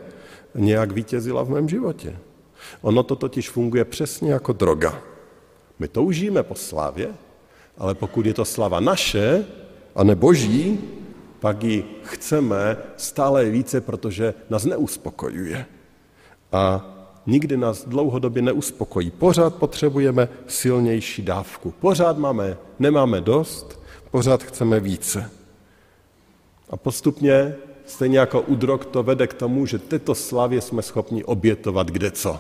nějak 0.55 0.91
vítězila 0.91 1.43
v 1.43 1.50
mém 1.50 1.69
životě. 1.69 2.17
Ono 2.81 3.03
to 3.03 3.15
totiž 3.15 3.50
funguje 3.50 3.86
přesně 3.86 4.31
jako 4.31 4.53
droga. 4.53 5.01
My 5.79 5.88
toužíme 5.88 6.43
po 6.43 6.55
slávě, 6.55 7.13
ale 7.79 7.95
pokud 7.95 8.25
je 8.25 8.33
to 8.33 8.45
slava 8.45 8.79
naše 8.79 9.45
a 9.95 10.03
ne 10.03 10.15
boží, 10.15 10.79
pak 11.39 11.63
ji 11.63 12.01
chceme 12.03 12.77
stále 12.98 13.45
více, 13.45 13.81
protože 13.81 14.33
nás 14.50 14.65
neuspokojuje. 14.65 15.65
A 16.51 16.86
nikdy 17.25 17.57
nás 17.57 17.86
dlouhodobě 17.86 18.41
neuspokojí. 18.41 19.12
Pořád 19.12 19.55
potřebujeme 19.55 20.29
silnější 20.48 21.21
dávku. 21.21 21.74
Pořád 21.79 22.17
máme, 22.17 22.57
nemáme 22.79 23.21
dost, 23.21 23.79
pořád 24.12 24.43
chceme 24.43 24.79
více. 24.79 25.31
A 26.69 26.77
postupně, 26.77 27.55
stejně 27.86 28.19
jako 28.19 28.41
u 28.41 28.55
drog, 28.55 28.86
to 28.91 29.03
vede 29.03 29.27
k 29.27 29.33
tomu, 29.33 29.65
že 29.65 29.79
této 29.79 30.15
slavě 30.15 30.62
jsme 30.62 30.81
schopni 30.81 31.24
obětovat 31.24 31.88
kde 31.88 32.12
co. 32.12 32.39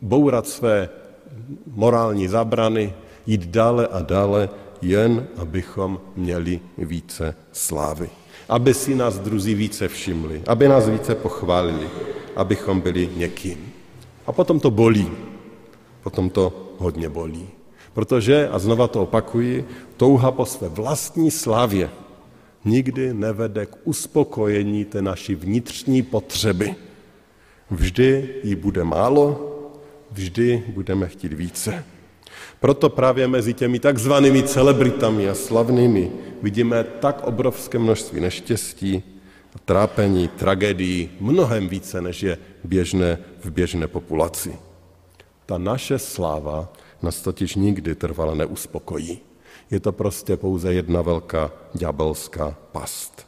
Bourat 0.00 0.46
své 0.46 0.88
morální 1.66 2.28
zabrany, 2.28 2.94
jít 3.26 3.46
dále 3.46 3.86
a 3.86 4.02
dále, 4.02 4.48
jen 4.82 5.26
abychom 5.36 6.00
měli 6.16 6.60
více 6.78 7.34
slávy. 7.52 8.10
Aby 8.48 8.74
si 8.74 8.94
nás 8.94 9.18
druzí 9.18 9.54
více 9.54 9.88
všimli, 9.88 10.42
aby 10.46 10.68
nás 10.68 10.88
více 10.88 11.14
pochválili, 11.14 11.88
abychom 12.36 12.80
byli 12.80 13.08
někým. 13.16 13.72
A 14.26 14.32
potom 14.32 14.60
to 14.60 14.70
bolí. 14.70 15.10
Potom 16.02 16.30
to 16.30 16.74
hodně 16.78 17.08
bolí. 17.08 17.48
Protože, 17.92 18.48
a 18.48 18.58
znova 18.58 18.88
to 18.88 19.02
opakuji, 19.02 19.64
touha 19.96 20.30
po 20.30 20.46
své 20.46 20.68
vlastní 20.68 21.30
slávě 21.30 21.90
nikdy 22.64 23.14
nevede 23.14 23.66
k 23.66 23.76
uspokojení 23.84 24.84
té 24.84 25.02
naší 25.02 25.34
vnitřní 25.34 26.02
potřeby. 26.02 26.74
Vždy 27.70 28.34
jí 28.42 28.54
bude 28.54 28.84
málo, 28.84 29.48
vždy 30.10 30.62
budeme 30.68 31.08
chtít 31.08 31.32
více. 31.32 31.84
Proto 32.62 32.90
právě 32.90 33.28
mezi 33.28 33.54
těmi 33.54 33.78
takzvanými 33.78 34.42
celebritami 34.42 35.28
a 35.28 35.34
slavnými 35.34 36.12
vidíme 36.42 36.84
tak 36.84 37.26
obrovské 37.26 37.78
množství 37.78 38.20
neštěstí, 38.20 39.02
trápení, 39.64 40.28
tragédií, 40.28 41.10
mnohem 41.20 41.68
více, 41.68 42.00
než 42.00 42.22
je 42.22 42.38
běžné 42.64 43.18
v 43.44 43.50
běžné 43.50 43.86
populaci. 43.86 44.54
Ta 45.46 45.58
naše 45.58 45.98
sláva 45.98 46.72
nás 47.02 47.20
totiž 47.20 47.54
nikdy 47.54 47.94
trvala 47.94 48.34
neuspokojí. 48.34 49.20
Je 49.70 49.80
to 49.80 49.92
prostě 49.92 50.36
pouze 50.36 50.74
jedna 50.74 51.02
velká 51.02 51.50
ďábelská 51.74 52.56
past. 52.72 53.26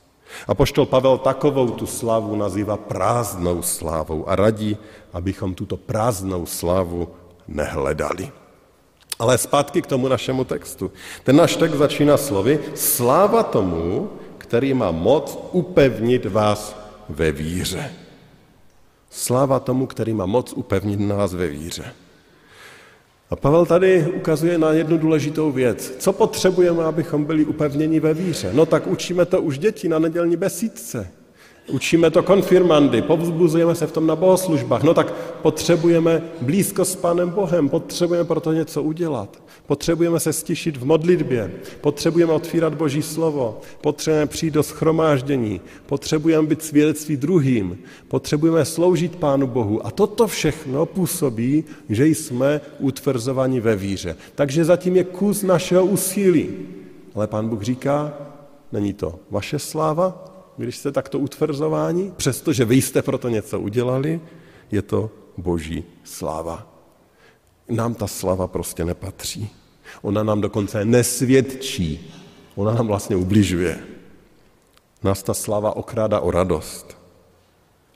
A 0.48 0.54
poštol 0.54 0.86
Pavel 0.86 1.18
takovou 1.18 1.70
tu 1.70 1.86
slavu 1.86 2.36
nazývá 2.36 2.76
prázdnou 2.76 3.62
slávou 3.62 4.28
a 4.28 4.36
radí, 4.36 4.76
abychom 5.12 5.54
tuto 5.54 5.76
prázdnou 5.76 6.46
slavu 6.46 7.08
nehledali. 7.48 8.43
Ale 9.18 9.38
zpátky 9.38 9.82
k 9.82 9.86
tomu 9.86 10.08
našemu 10.08 10.44
textu. 10.44 10.92
Ten 11.24 11.36
náš 11.36 11.56
text 11.56 11.74
začíná 11.74 12.16
slovy 12.16 12.60
sláva 12.74 13.42
tomu, 13.42 14.10
který 14.38 14.74
má 14.74 14.90
moc 14.90 15.38
upevnit 15.52 16.26
vás 16.26 16.76
ve 17.08 17.32
víře. 17.32 17.92
Sláva 19.10 19.60
tomu, 19.60 19.86
který 19.86 20.12
má 20.14 20.26
moc 20.26 20.52
upevnit 20.52 21.00
nás 21.00 21.34
ve 21.34 21.48
víře. 21.48 21.84
A 23.30 23.36
Pavel 23.36 23.66
tady 23.66 24.12
ukazuje 24.16 24.58
na 24.58 24.70
jednu 24.70 24.98
důležitou 24.98 25.52
věc. 25.52 25.94
Co 25.98 26.12
potřebujeme, 26.12 26.84
abychom 26.84 27.24
byli 27.24 27.44
upevněni 27.44 28.00
ve 28.00 28.14
víře? 28.14 28.50
No 28.52 28.66
tak 28.66 28.86
učíme 28.86 29.24
to 29.26 29.42
už 29.42 29.58
děti 29.58 29.88
na 29.88 29.98
nedělní 29.98 30.36
besídce. 30.36 31.10
Učíme 31.68 32.10
to 32.10 32.22
konfirmandy, 32.22 33.02
povzbuzujeme 33.02 33.74
se 33.74 33.86
v 33.86 33.92
tom 33.92 34.06
na 34.06 34.16
bohoslužbách. 34.16 34.82
No 34.82 34.94
tak 34.94 35.12
potřebujeme 35.42 36.22
blízko 36.40 36.84
s 36.84 36.96
Pánem 36.96 37.30
Bohem, 37.30 37.68
potřebujeme 37.68 38.24
proto 38.24 38.52
něco 38.52 38.82
udělat. 38.82 39.42
Potřebujeme 39.66 40.20
se 40.20 40.32
stišit 40.32 40.76
v 40.76 40.84
modlitbě, 40.84 41.52
potřebujeme 41.80 42.32
otvírat 42.32 42.74
Boží 42.74 43.02
slovo, 43.02 43.60
potřebujeme 43.80 44.26
přijít 44.26 44.54
do 44.54 44.62
schromáždění, 44.62 45.60
potřebujeme 45.86 46.48
být 46.48 46.62
svědectví 46.62 47.16
druhým, 47.16 47.78
potřebujeme 48.08 48.64
sloužit 48.64 49.16
Pánu 49.16 49.46
Bohu. 49.46 49.86
A 49.86 49.90
toto 49.90 50.26
všechno 50.26 50.86
působí, 50.86 51.64
že 51.88 52.06
jsme 52.06 52.60
utvrzovaní 52.78 53.60
ve 53.60 53.76
víře. 53.76 54.16
Takže 54.34 54.64
zatím 54.64 54.96
je 54.96 55.04
kus 55.04 55.42
našeho 55.42 55.84
úsilí. 55.84 56.50
Ale 57.14 57.26
Pán 57.26 57.48
Bůh 57.48 57.62
říká, 57.62 58.12
není 58.72 58.92
to 58.92 59.18
vaše 59.30 59.58
sláva, 59.58 60.33
když 60.56 60.76
jste 60.76 60.92
takto 60.92 61.18
utvrzováni, 61.18 62.12
přestože 62.16 62.64
vy 62.64 62.82
jste 62.82 63.02
proto 63.02 63.28
něco 63.28 63.60
udělali, 63.60 64.20
je 64.70 64.82
to 64.82 65.10
boží 65.36 65.84
sláva. 66.04 66.66
Nám 67.68 67.94
ta 67.94 68.06
slava 68.06 68.46
prostě 68.46 68.84
nepatří. 68.84 69.50
Ona 70.02 70.22
nám 70.22 70.40
dokonce 70.40 70.84
nesvědčí. 70.84 72.10
Ona 72.54 72.74
nám 72.74 72.86
vlastně 72.86 73.16
ubližuje. 73.16 73.78
Nás 75.02 75.22
ta 75.22 75.34
slava 75.34 75.76
okráda 75.76 76.20
o 76.20 76.30
radost. 76.30 76.98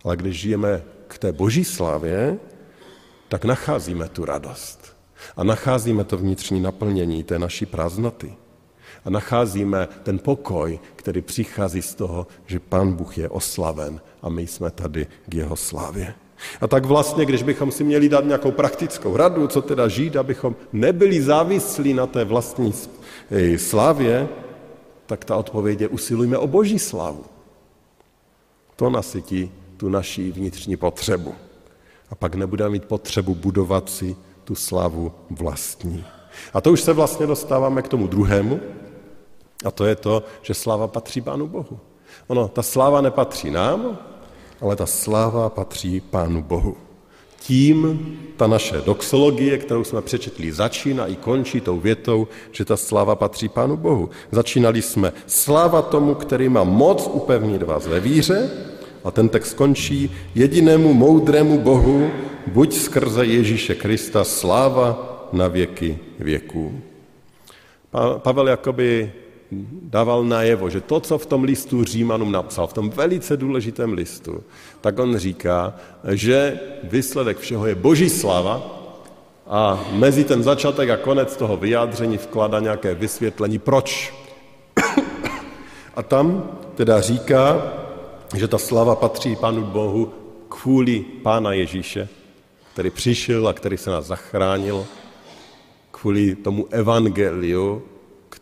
Ale 0.04 0.16
když 0.16 0.40
žijeme 0.40 0.82
k 1.06 1.18
té 1.18 1.32
boží 1.32 1.64
slávě, 1.64 2.38
tak 3.28 3.44
nacházíme 3.44 4.08
tu 4.08 4.24
radost. 4.24 4.96
A 5.36 5.44
nacházíme 5.44 6.04
to 6.04 6.16
vnitřní 6.16 6.60
naplnění 6.60 7.24
té 7.24 7.38
naší 7.38 7.66
prázdnoty. 7.66 8.34
A 9.04 9.11
nacházíme 9.11 9.88
ten 10.02 10.18
pokoj, 10.18 10.80
který 10.97 11.23
přichází 11.23 11.83
z 11.83 11.95
toho, 11.95 12.26
že 12.47 12.61
Pán 12.61 12.92
Bůh 12.92 13.18
je 13.18 13.28
oslaven 13.28 14.00
a 14.23 14.28
my 14.28 14.47
jsme 14.47 14.71
tady 14.71 15.07
k 15.26 15.35
jeho 15.35 15.57
slávě. 15.57 16.14
A 16.61 16.66
tak 16.66 16.85
vlastně, 16.85 17.25
když 17.25 17.42
bychom 17.42 17.73
si 17.73 17.85
měli 17.85 18.09
dát 18.09 18.25
nějakou 18.25 18.50
praktickou 18.50 19.16
radu, 19.16 19.47
co 19.47 19.62
teda 19.62 19.88
žít, 19.88 20.16
abychom 20.16 20.57
nebyli 20.73 21.23
závislí 21.23 21.95
na 21.95 22.07
té 22.07 22.25
vlastní 22.25 22.75
slávě, 23.57 24.28
tak 25.07 25.25
ta 25.25 25.37
odpověď 25.37 25.80
je 25.80 25.88
usilujme 25.88 26.38
o 26.38 26.47
boží 26.47 26.78
slávu. 26.78 27.25
To 28.76 28.90
nasytí 28.90 29.50
tu 29.76 29.88
naší 29.88 30.33
vnitřní 30.33 30.76
potřebu. 30.76 31.35
A 32.11 32.14
pak 32.14 32.35
nebudeme 32.35 32.71
mít 32.71 32.85
potřebu 32.85 33.35
budovat 33.35 33.90
si 33.90 34.16
tu 34.45 34.54
slavu 34.54 35.12
vlastní. 35.30 36.04
A 36.54 36.61
to 36.61 36.73
už 36.73 36.80
se 36.80 36.92
vlastně 36.92 37.26
dostáváme 37.26 37.83
k 37.83 37.88
tomu 37.88 38.07
druhému, 38.07 38.61
a 39.64 39.70
to 39.70 39.84
je 39.84 39.96
to, 39.96 40.22
že 40.42 40.54
sláva 40.54 40.88
patří 40.88 41.20
Pánu 41.20 41.46
Bohu. 41.46 41.78
Ono, 42.26 42.48
ta 42.48 42.62
sláva 42.62 43.00
nepatří 43.00 43.50
nám, 43.50 43.98
ale 44.60 44.76
ta 44.76 44.86
sláva 44.86 45.50
patří 45.50 46.00
Pánu 46.00 46.42
Bohu. 46.42 46.76
Tím 47.40 48.18
ta 48.36 48.46
naše 48.46 48.80
doxologie, 48.80 49.58
kterou 49.58 49.84
jsme 49.84 50.02
přečetli, 50.02 50.52
začíná 50.52 51.06
i 51.06 51.16
končí 51.16 51.60
tou 51.60 51.80
větou, 51.80 52.28
že 52.52 52.64
ta 52.64 52.76
sláva 52.76 53.16
patří 53.16 53.48
Pánu 53.48 53.76
Bohu. 53.76 54.10
Začínali 54.32 54.82
jsme 54.82 55.12
sláva 55.26 55.82
tomu, 55.82 56.14
který 56.14 56.48
má 56.48 56.64
moc 56.64 57.10
upevnit 57.12 57.62
vás 57.62 57.86
ve 57.86 58.00
víře, 58.00 58.50
a 59.04 59.10
ten 59.10 59.28
text 59.28 59.54
končí 59.54 60.10
jedinému 60.34 60.94
moudrému 60.94 61.58
Bohu, 61.58 62.10
buď 62.46 62.74
skrze 62.74 63.26
Ježíše 63.26 63.74
Krista 63.74 64.24
sláva 64.24 65.18
na 65.32 65.48
věky 65.48 65.98
věků. 66.18 66.80
Pavel 68.18 68.48
jakoby 68.48 69.12
dával 69.83 70.25
najevo, 70.25 70.71
že 70.71 70.81
to, 70.81 71.00
co 71.00 71.19
v 71.19 71.26
tom 71.26 71.45
listu 71.45 71.85
Římanům 71.85 72.33
napsal, 72.33 72.67
v 72.67 72.73
tom 72.73 72.90
velice 72.90 73.37
důležitém 73.37 73.93
listu, 73.93 74.45
tak 74.81 74.99
on 74.99 75.17
říká, 75.17 75.75
že 76.12 76.61
výsledek 76.83 77.38
všeho 77.38 77.67
je 77.67 77.75
boží 77.75 78.11
slava 78.11 78.78
a 79.47 79.85
mezi 79.93 80.25
ten 80.25 80.43
začátek 80.43 80.90
a 80.90 80.97
konec 80.97 81.37
toho 81.37 81.57
vyjádření 81.57 82.17
vkládá 82.17 82.61
nějaké 82.61 82.95
vysvětlení, 82.95 83.59
proč. 83.59 84.14
A 85.97 86.02
tam 86.02 86.50
teda 86.75 87.00
říká, 87.00 87.73
že 88.37 88.49
ta 88.49 88.59
slava 88.59 88.97
patří 88.97 89.37
Pánu 89.37 89.62
Bohu 89.62 90.12
kvůli 90.49 91.00
Pána 91.00 91.52
Ježíše, 91.52 92.09
který 92.73 92.90
přišel 92.90 93.49
a 93.49 93.52
který 93.52 93.76
se 93.76 93.90
nás 93.90 94.07
zachránil, 94.07 94.87
kvůli 95.90 96.35
tomu 96.35 96.67
evangeliu, 96.71 97.83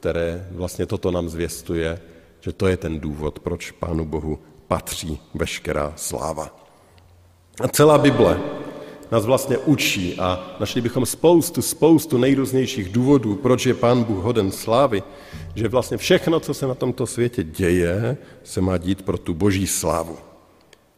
které 0.06 0.46
vlastně 0.50 0.86
toto 0.86 1.10
nám 1.10 1.28
zvěstuje, 1.28 2.00
že 2.40 2.52
to 2.52 2.66
je 2.66 2.76
ten 2.76 3.00
důvod, 3.00 3.38
proč 3.38 3.70
Pánu 3.70 4.04
Bohu 4.04 4.38
patří 4.68 5.20
veškerá 5.34 5.92
sláva. 5.96 6.50
A 7.60 7.68
celá 7.68 7.98
Bible 7.98 8.40
nás 9.10 9.24
vlastně 9.24 9.58
učí 9.58 10.14
a 10.18 10.56
našli 10.60 10.80
bychom 10.80 11.06
spoustu, 11.06 11.62
spoustu 11.62 12.18
nejrůznějších 12.18 12.92
důvodů, 12.92 13.34
proč 13.34 13.66
je 13.66 13.74
Pán 13.74 14.04
Bůh 14.04 14.24
hoden 14.24 14.50
slávy, 14.50 15.02
že 15.54 15.68
vlastně 15.68 15.96
všechno, 15.96 16.40
co 16.40 16.54
se 16.54 16.66
na 16.66 16.74
tomto 16.74 17.06
světě 17.06 17.42
děje, 17.42 18.16
se 18.44 18.60
má 18.60 18.78
dít 18.78 19.02
pro 19.02 19.18
tu 19.18 19.34
boží 19.34 19.66
slávu. 19.66 20.16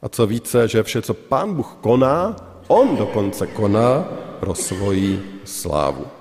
A 0.03 0.09
co 0.09 0.27
více, 0.27 0.69
že 0.69 0.83
vše, 0.83 1.03
co 1.03 1.15
Pán 1.15 1.55
Bůh 1.55 1.77
koná, 1.81 2.37
On 2.69 2.97
dokonce 2.97 3.47
koná 3.47 4.03
pro 4.41 4.55
svoji 4.55 5.41
slávu. 5.45 6.17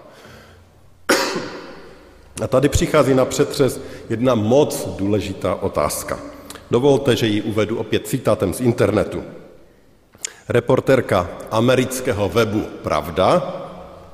A 2.41 2.48
tady 2.48 2.70
přichází 2.70 3.13
na 3.13 3.25
přetřes 3.25 3.82
jedna 4.10 4.36
moc 4.36 4.88
důležitá 4.97 5.56
otázka. 5.56 6.19
Dovolte, 6.71 7.15
že 7.15 7.28
ji 7.28 7.41
uvedu 7.41 7.78
opět 7.78 8.08
citátem 8.08 8.54
z 8.54 8.62
internetu. 8.62 9.23
Reportérka 10.50 11.30
amerického 11.52 12.30
webu 12.30 12.62
Pravda, 12.84 13.54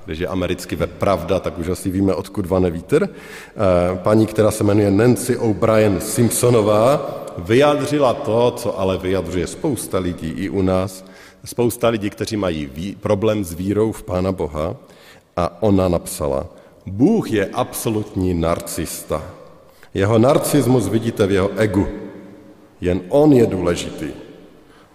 když 0.06 0.20
je 0.20 0.28
americký 0.28 0.76
web 0.76 0.92
Pravda, 0.92 1.40
tak 1.40 1.58
už 1.58 1.68
asi 1.68 1.92
víme, 1.92 2.14
odkud 2.14 2.46
vane 2.46 2.70
vítr, 2.70 3.10
eh, 3.10 3.96
paní, 3.96 4.26
která 4.26 4.52
se 4.52 4.64
jmenuje 4.64 4.92
Nancy 4.92 5.38
O'Brien 5.38 6.02
Simpsonová, 6.02 7.16
vyjádřila 7.38 8.14
to, 8.14 8.52
co 8.52 8.80
ale 8.80 8.98
vyjadřuje 8.98 9.48
spousta 9.48 10.00
lidí 10.00 10.30
i 10.30 10.50
u 10.50 10.62
nás, 10.62 11.06
spousta 11.46 11.90
lidí, 11.90 12.10
kteří 12.10 12.38
mají 12.38 12.96
problém 13.00 13.44
s 13.44 13.54
vírou 13.54 13.92
v 13.92 14.04
Pána 14.04 14.32
Boha 14.32 14.76
a 15.38 15.62
ona 15.62 15.88
napsala, 15.88 16.46
Bůh 16.86 17.32
je 17.32 17.46
absolutní 17.46 18.34
narcista. 18.34 19.24
Jeho 19.94 20.18
narcismus 20.18 20.88
vidíte 20.88 21.28
v 21.28 21.32
jeho 21.32 21.50
egu. 21.56 21.88
Jen 22.82 23.02
on 23.10 23.34
je 23.34 23.48
důležitý. 23.48 24.08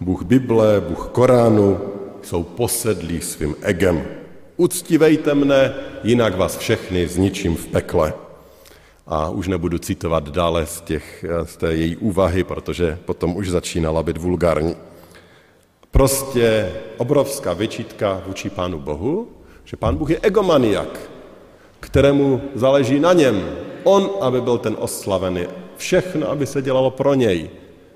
Bůh 0.00 0.22
Bible, 0.22 0.80
Bůh 0.80 1.08
Koránu 1.12 1.80
jsou 2.22 2.42
posedlí 2.42 3.20
svým 3.20 3.56
egem. 3.62 4.04
Uctívejte 4.56 5.34
mne, 5.34 5.74
jinak 6.04 6.36
vás 6.36 6.58
všechny 6.58 7.08
zničím 7.08 7.56
v 7.56 7.66
pekle. 7.66 8.12
A 9.06 9.30
už 9.30 9.48
nebudu 9.48 9.78
citovat 9.78 10.28
dále 10.28 10.66
z, 10.66 10.80
těch, 10.80 11.24
z 11.44 11.56
té 11.56 11.74
její 11.74 11.96
úvahy, 11.96 12.44
protože 12.44 12.98
potom 13.04 13.36
už 13.36 13.50
začínala 13.50 14.02
být 14.02 14.16
vulgární. 14.16 14.76
Prostě 15.90 16.72
obrovská 16.96 17.52
vyčítka 17.52 18.22
vůči 18.26 18.50
Pánu 18.50 18.78
Bohu, 18.78 19.28
že 19.64 19.76
Pán 19.76 19.96
Bůh 19.96 20.10
je 20.10 20.20
egomaniak, 20.22 21.00
kterému 21.88 22.40
záleží 22.54 23.00
na 23.00 23.12
něm. 23.12 23.48
On, 23.84 24.10
aby 24.20 24.40
byl 24.40 24.58
ten 24.58 24.76
oslavený. 24.78 25.48
Všechno, 25.76 26.30
aby 26.30 26.46
se 26.46 26.62
dělalo 26.62 26.90
pro 26.90 27.14
něj. 27.14 27.50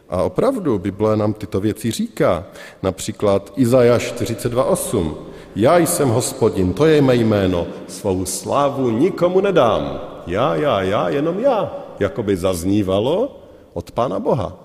A 0.09 0.23
opravdu 0.23 0.79
Bible 0.79 1.17
nám 1.17 1.33
tyto 1.33 1.61
věci 1.61 1.91
říká. 1.91 2.45
Například 2.83 3.53
Izajáš 3.57 4.13
42.8. 4.13 5.15
Já 5.57 5.79
jsem 5.79 6.09
hospodin, 6.09 6.73
to 6.73 6.87
je 6.87 7.03
mé 7.03 7.17
jméno, 7.17 7.67
svou 7.87 8.25
slávu 8.25 8.91
nikomu 8.91 9.41
nedám. 9.41 10.01
Já, 10.27 10.57
já, 10.57 10.83
já, 10.83 11.09
jenom 11.09 11.41
já. 11.41 11.77
Jakoby 12.01 12.37
zaznívalo 12.37 13.41
od 13.73 13.91
Pána 13.91 14.19
Boha. 14.19 14.57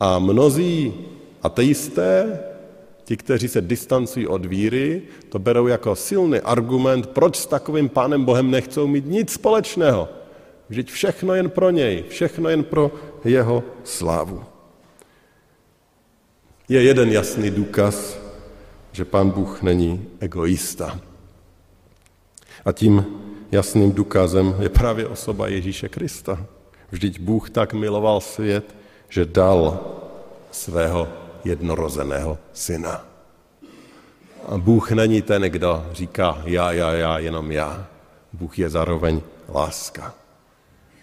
A 0.00 0.18
mnozí 0.18 0.94
ateisté 1.42 2.40
Ti, 3.06 3.16
kteří 3.16 3.48
se 3.48 3.60
distancují 3.60 4.26
od 4.26 4.46
víry, 4.46 5.02
to 5.28 5.38
berou 5.38 5.66
jako 5.66 5.96
silný 5.96 6.40
argument, 6.40 7.06
proč 7.06 7.36
s 7.36 7.46
takovým 7.46 7.88
pánem 7.88 8.24
Bohem 8.24 8.50
nechcou 8.50 8.86
mít 8.86 9.06
nic 9.06 9.32
společného. 9.32 10.08
Vždyť 10.68 10.90
všechno 10.90 11.34
jen 11.34 11.50
pro 11.50 11.70
něj, 11.70 12.04
všechno 12.08 12.48
jen 12.48 12.64
pro 12.64 12.90
jeho 13.24 13.64
slávu. 13.84 14.44
Je 16.68 16.82
jeden 16.82 17.12
jasný 17.12 17.50
důkaz, 17.50 18.18
že 18.92 19.04
pán 19.04 19.30
Bůh 19.30 19.62
není 19.62 20.06
egoista. 20.20 21.00
A 22.64 22.72
tím 22.72 23.06
jasným 23.52 23.92
důkazem 23.92 24.56
je 24.58 24.68
právě 24.68 25.06
osoba 25.06 25.48
Ježíše 25.48 25.88
Krista. 25.88 26.46
Vždyť 26.90 27.20
Bůh 27.20 27.50
tak 27.50 27.72
miloval 27.72 28.20
svět, 28.20 28.74
že 29.08 29.24
dal 29.24 29.80
svého 30.50 31.25
jednorozeného 31.46 32.38
syna. 32.52 33.04
A 34.48 34.58
Bůh 34.58 34.90
není 34.90 35.22
ten, 35.22 35.42
kdo 35.42 35.86
říká 35.92 36.42
já, 36.44 36.72
já, 36.72 36.92
já, 36.92 37.18
jenom 37.18 37.52
já. 37.52 37.86
Bůh 38.32 38.58
je 38.58 38.70
zároveň 38.70 39.20
láska. 39.48 40.14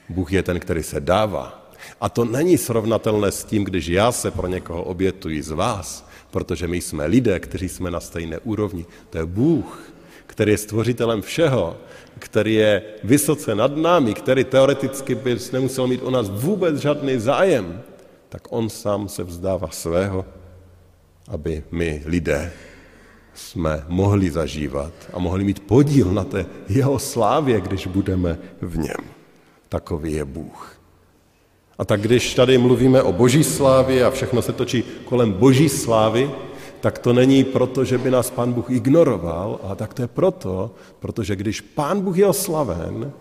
Bůh 0.10 0.34
je 0.34 0.43
ten, 0.43 0.60
který 0.60 0.84
se 0.84 0.99
dává. 0.99 1.63
A 2.01 2.10
to 2.10 2.25
není 2.25 2.58
srovnatelné 2.58 3.32
s 3.32 3.43
tím, 3.43 3.63
když 3.63 3.88
já 3.88 4.12
se 4.12 4.32
pro 4.32 4.47
někoho 4.47 4.84
obětuji 4.84 5.43
z 5.43 5.51
vás, 5.51 6.08
protože 6.32 6.67
my 6.67 6.82
jsme 6.82 7.06
lidé, 7.06 7.39
kteří 7.39 7.69
jsme 7.69 7.91
na 7.91 7.99
stejné 7.99 8.39
úrovni. 8.39 8.86
To 9.10 9.17
je 9.17 9.25
Bůh, 9.25 9.93
který 10.27 10.51
je 10.51 10.58
stvořitelem 10.58 11.21
všeho, 11.21 11.77
který 12.19 12.53
je 12.53 12.82
vysoce 13.03 13.56
nad 13.56 13.77
námi, 13.77 14.13
který 14.13 14.43
teoreticky 14.43 15.15
by 15.15 15.38
nemusel 15.53 15.88
mít 15.88 16.01
o 16.03 16.12
nás 16.12 16.29
vůbec 16.29 16.79
žádný 16.79 17.19
zájem 17.19 17.84
tak 18.34 18.48
on 18.50 18.69
sám 18.69 19.10
se 19.10 19.24
vzdává 19.24 19.69
svého, 19.69 20.26
aby 21.28 21.63
my 21.72 22.02
lidé 22.06 22.52
jsme 23.34 23.86
mohli 23.88 24.32
zažívat 24.32 24.93
a 25.13 25.19
mohli 25.19 25.43
mít 25.43 25.60
podíl 25.60 26.12
na 26.12 26.24
té 26.24 26.46
jeho 26.69 27.00
slávě, 27.00 27.62
když 27.62 27.88
budeme 27.88 28.38
v 28.62 28.78
něm. 28.78 28.98
Takový 29.69 30.13
je 30.13 30.26
Bůh. 30.26 30.82
A 31.78 31.86
tak 31.86 32.02
když 32.02 32.34
tady 32.34 32.58
mluvíme 32.58 33.02
o 33.02 33.13
boží 33.13 33.43
slávě 33.43 34.06
a 34.06 34.12
všechno 34.12 34.41
se 34.41 34.54
točí 34.54 34.84
kolem 35.06 35.32
boží 35.32 35.69
slávy, 35.69 36.32
tak 36.80 37.00
to 37.00 37.13
není 37.13 37.43
proto, 37.43 37.86
že 37.86 37.98
by 37.98 38.12
nás 38.12 38.30
pán 38.30 38.54
Bůh 38.54 38.69
ignoroval, 38.69 39.60
ale 39.63 39.76
tak 39.76 39.93
to 39.93 40.02
je 40.02 40.08
proto, 40.08 40.72
protože 41.00 41.36
když 41.36 41.62
pán 41.62 42.02
Bůh 42.02 42.17
je 42.17 42.28
oslaven, 42.28 43.13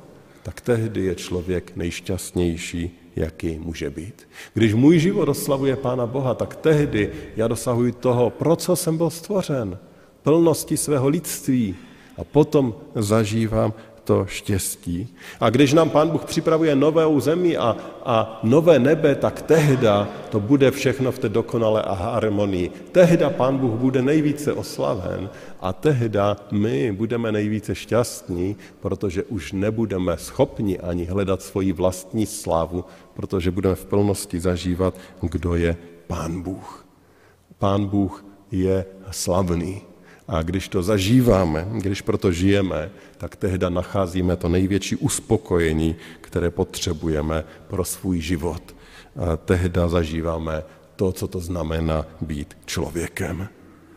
tak 0.42 0.60
tehdy 0.60 1.04
je 1.04 1.14
člověk 1.14 1.76
nejšťastnější, 1.76 3.01
jaký 3.16 3.58
může 3.58 3.90
být. 3.90 4.28
Když 4.54 4.74
můj 4.74 4.98
život 4.98 5.28
oslavuje 5.28 5.76
Pána 5.76 6.06
Boha, 6.06 6.34
tak 6.34 6.56
tehdy 6.56 7.10
já 7.36 7.48
dosahuji 7.48 7.92
toho, 7.92 8.30
pro 8.30 8.56
co 8.56 8.76
jsem 8.76 8.96
byl 8.96 9.10
stvořen, 9.10 9.78
plnosti 10.22 10.76
svého 10.76 11.08
lidství 11.08 11.76
a 12.18 12.24
potom 12.24 12.74
zažívám 12.94 13.72
to 14.04 14.26
štěstí. 14.26 15.14
A 15.40 15.50
když 15.50 15.72
nám 15.72 15.90
Pán 15.90 16.10
Bůh 16.10 16.24
připravuje 16.24 16.76
novou 16.76 17.20
zemi 17.20 17.56
a, 17.56 17.76
a 18.04 18.40
nové 18.42 18.78
nebe, 18.78 19.14
tak 19.14 19.42
tehda 19.42 20.08
to 20.30 20.40
bude 20.40 20.70
všechno 20.70 21.12
v 21.12 21.18
té 21.18 21.28
dokonalé 21.28 21.82
a 21.82 21.92
harmonii. 21.92 22.70
Tehda 22.92 23.30
Pán 23.30 23.58
Bůh 23.58 23.72
bude 23.72 24.02
nejvíce 24.02 24.52
oslaven 24.52 25.30
a 25.60 25.72
tehda 25.72 26.36
my 26.50 26.92
budeme 26.92 27.32
nejvíce 27.32 27.74
šťastní, 27.74 28.56
protože 28.80 29.22
už 29.22 29.52
nebudeme 29.52 30.16
schopni 30.16 30.78
ani 30.78 31.04
hledat 31.04 31.42
svoji 31.42 31.72
vlastní 31.72 32.26
slávu, 32.26 32.84
protože 33.14 33.50
budeme 33.50 33.74
v 33.74 33.84
plnosti 33.84 34.40
zažívat, 34.40 34.94
kdo 35.20 35.54
je 35.54 35.76
Pán 36.06 36.42
Bůh. 36.42 36.86
Pán 37.58 37.86
Bůh 37.86 38.24
je 38.50 38.84
slavný. 39.10 39.82
A 40.28 40.42
když 40.42 40.68
to 40.68 40.82
zažíváme, 40.82 41.68
když 41.72 42.02
proto 42.02 42.32
žijeme, 42.32 42.90
tak 43.18 43.36
tehda 43.36 43.68
nacházíme 43.68 44.36
to 44.36 44.48
největší 44.48 44.96
uspokojení, 44.96 45.96
které 46.20 46.50
potřebujeme 46.50 47.44
pro 47.68 47.84
svůj 47.84 48.20
život. 48.20 48.76
A 49.16 49.36
tehda 49.36 49.88
zažíváme 49.88 50.62
to, 50.96 51.12
co 51.12 51.28
to 51.28 51.40
znamená 51.40 52.06
být 52.20 52.56
člověkem. 52.66 53.48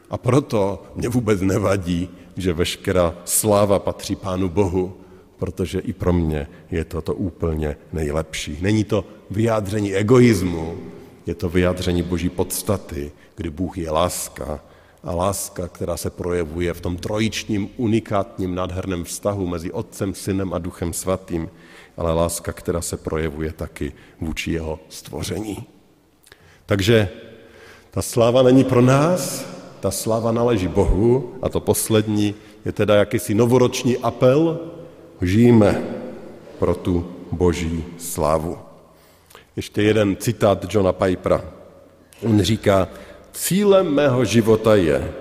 A 0.09 0.17
proto 0.17 0.83
mě 0.95 1.09
vůbec 1.09 1.41
nevadí, 1.41 2.09
že 2.37 2.53
veškerá 2.53 3.15
sláva 3.25 3.79
patří 3.79 4.15
Pánu 4.15 4.49
Bohu, 4.49 4.97
protože 5.37 5.79
i 5.79 5.93
pro 5.93 6.13
mě 6.13 6.47
je 6.71 6.85
to 6.85 7.01
to 7.01 7.13
úplně 7.13 7.77
nejlepší. 7.93 8.57
Není 8.61 8.83
to 8.83 9.05
vyjádření 9.29 9.95
egoismu, 9.95 10.77
je 11.25 11.35
to 11.35 11.49
vyjádření 11.49 12.03
Boží 12.03 12.29
podstaty, 12.29 13.11
kdy 13.35 13.49
Bůh 13.49 13.77
je 13.77 13.91
láska 13.91 14.59
a 15.03 15.15
láska, 15.15 15.67
která 15.67 15.97
se 15.97 16.09
projevuje 16.09 16.73
v 16.73 16.81
tom 16.81 16.97
trojičním, 16.97 17.69
unikátním, 17.77 18.55
nádherném 18.55 19.03
vztahu 19.03 19.47
mezi 19.47 19.71
Otcem, 19.71 20.13
Synem 20.13 20.53
a 20.53 20.57
Duchem 20.57 20.93
Svatým, 20.93 21.49
ale 21.97 22.13
láska, 22.13 22.53
která 22.53 22.81
se 22.81 22.97
projevuje 22.97 23.51
taky 23.51 23.93
vůči 24.21 24.51
jeho 24.51 24.79
stvoření. 24.89 25.63
Takže 26.65 27.09
ta 27.91 28.01
sláva 28.01 28.43
není 28.43 28.63
pro 28.63 28.81
nás, 28.81 29.45
ta 29.79 29.91
sláva 29.91 30.31
náleží 30.31 30.67
Bohu 30.67 31.35
a 31.41 31.49
to 31.49 31.59
poslední 31.59 32.35
je 32.65 32.71
teda 32.71 32.95
jakýsi 32.95 33.33
novoroční 33.33 33.97
apel, 33.97 34.59
žijeme 35.21 35.83
pro 36.59 36.75
tu 36.75 37.05
boží 37.31 37.83
slávu. 37.97 38.57
Ještě 39.55 39.81
jeden 39.81 40.15
citát 40.15 40.65
Johna 40.73 40.93
Pipera. 40.93 41.45
On 42.23 42.41
říká, 42.41 42.87
cílem 43.31 43.87
mého 43.93 44.25
života 44.25 44.75
je 44.75 45.11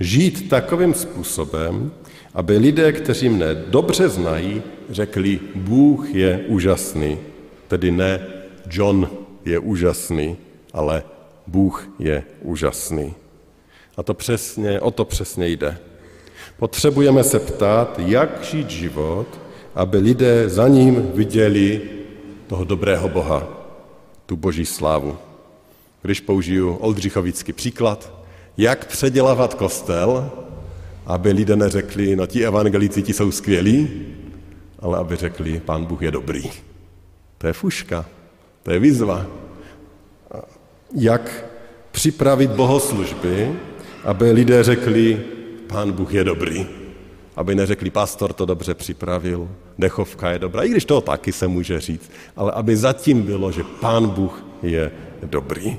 žít 0.00 0.48
takovým 0.48 0.94
způsobem, 0.94 1.92
aby 2.34 2.56
lidé, 2.56 2.92
kteří 2.92 3.28
mne 3.28 3.54
dobře 3.54 4.08
znají, 4.08 4.62
řekli, 4.90 5.40
Bůh 5.54 6.14
je 6.14 6.44
úžasný. 6.48 7.18
Tedy 7.68 7.90
ne 7.90 8.26
John 8.70 9.10
je 9.44 9.58
úžasný, 9.58 10.36
ale 10.72 11.02
Bůh 11.46 11.88
je 11.98 12.22
úžasný. 12.42 13.14
A 13.96 14.02
to 14.02 14.14
přesně, 14.14 14.80
o 14.80 14.90
to 14.90 15.04
přesně 15.04 15.48
jde. 15.48 15.78
Potřebujeme 16.58 17.24
se 17.24 17.40
ptát, 17.40 17.98
jak 17.98 18.44
žít 18.44 18.70
život, 18.70 19.26
aby 19.74 19.98
lidé 19.98 20.48
za 20.48 20.68
ním 20.68 21.10
viděli 21.14 21.80
toho 22.46 22.64
dobrého 22.64 23.08
Boha, 23.08 23.48
tu 24.26 24.36
boží 24.36 24.66
slávu. 24.66 25.16
Když 26.02 26.20
použiju 26.20 26.74
oldřichovický 26.74 27.52
příklad, 27.52 28.12
jak 28.56 28.86
předělávat 28.86 29.54
kostel, 29.54 30.30
aby 31.06 31.32
lidé 31.32 31.56
neřekli, 31.56 32.16
no 32.16 32.26
ti 32.26 32.46
evangelici 32.46 33.02
ti 33.02 33.12
jsou 33.12 33.30
skvělí, 33.30 34.06
ale 34.78 34.98
aby 34.98 35.16
řekli, 35.16 35.60
pán 35.64 35.84
Bůh 35.84 36.02
je 36.02 36.10
dobrý. 36.10 36.50
To 37.38 37.46
je 37.46 37.52
fuška, 37.52 38.06
to 38.62 38.70
je 38.70 38.78
výzva. 38.78 39.26
Jak 40.94 41.44
připravit 41.90 42.50
bohoslužby, 42.50 43.52
aby 44.04 44.32
lidé 44.32 44.62
řekli, 44.62 45.24
pán 45.66 45.92
Bůh 45.92 46.14
je 46.14 46.24
dobrý. 46.24 46.66
Aby 47.36 47.54
neřekli, 47.54 47.90
pastor 47.90 48.32
to 48.32 48.46
dobře 48.46 48.74
připravil, 48.74 49.48
dechovka 49.78 50.30
je 50.30 50.38
dobrá, 50.38 50.62
i 50.62 50.68
když 50.68 50.84
to 50.84 51.00
taky 51.00 51.32
se 51.32 51.48
může 51.48 51.80
říct, 51.80 52.10
ale 52.36 52.52
aby 52.52 52.76
zatím 52.76 53.22
bylo, 53.22 53.52
že 53.52 53.64
pán 53.80 54.08
Bůh 54.08 54.44
je 54.62 54.90
dobrý. 55.22 55.76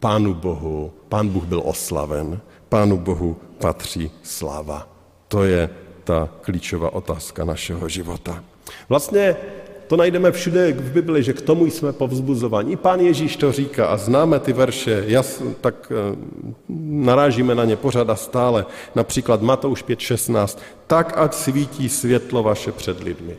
Pánu 0.00 0.34
Bohu, 0.34 0.92
pán 1.08 1.28
Bůh 1.28 1.44
byl 1.44 1.62
oslaven, 1.64 2.40
pánu 2.68 2.98
Bohu 2.98 3.36
patří 3.58 4.10
sláva. 4.22 4.88
To 5.28 5.44
je 5.44 5.70
ta 6.04 6.28
klíčová 6.40 6.92
otázka 6.92 7.44
našeho 7.44 7.88
života. 7.88 8.44
Vlastně 8.88 9.36
to 9.88 9.96
najdeme 9.96 10.32
všude 10.32 10.72
v 10.72 10.92
Bibli, 10.92 11.22
že 11.22 11.32
k 11.32 11.40
tomu 11.40 11.66
jsme 11.66 11.92
povzbuzováni. 11.92 12.76
Pán 12.76 13.00
Ježíš 13.00 13.36
to 13.36 13.52
říká 13.52 13.86
a 13.86 13.96
známe 13.96 14.40
ty 14.40 14.52
verše, 14.52 15.04
jas, 15.06 15.42
tak 15.60 15.92
eh, 15.92 16.16
narážíme 16.78 17.54
na 17.54 17.64
ně 17.64 17.76
pořád 17.76 18.10
a 18.10 18.16
stále. 18.16 18.66
Například 18.94 19.42
Matouš 19.42 19.84
5.16. 19.84 20.58
Tak, 20.86 21.12
ať 21.16 21.34
svítí 21.34 21.88
světlo 21.88 22.42
vaše 22.42 22.72
před 22.72 23.00
lidmi, 23.00 23.36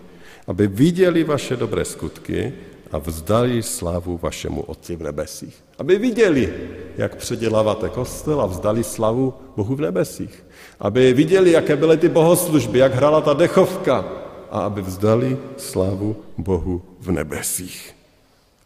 aby 0.47 0.67
viděli 0.67 1.23
vaše 1.23 1.55
dobré 1.55 1.85
skutky 1.85 2.53
a 2.91 2.97
vzdali 2.97 3.63
slávu 3.63 4.19
vašemu 4.21 4.61
Otci 4.61 4.95
v 4.95 5.03
nebesích. 5.03 5.63
Aby 5.77 5.97
viděli, 5.97 6.53
jak 6.97 7.15
předěláváte 7.15 7.89
kostel 7.89 8.41
a 8.41 8.45
vzdali 8.45 8.83
slavu 8.83 9.33
Bohu 9.55 9.75
v 9.75 9.81
nebesích. 9.81 10.45
Aby 10.79 11.13
viděli, 11.13 11.51
jaké 11.51 11.75
byly 11.75 11.97
ty 11.97 12.09
bohoslužby, 12.09 12.79
jak 12.79 12.93
hrála 12.93 13.21
ta 13.21 13.33
dechovka, 13.33 14.18
a 14.51 14.59
aby 14.59 14.81
vzdali 14.81 15.37
slávu 15.57 16.15
Bohu 16.37 16.81
v 16.99 17.11
nebesích. 17.11 17.95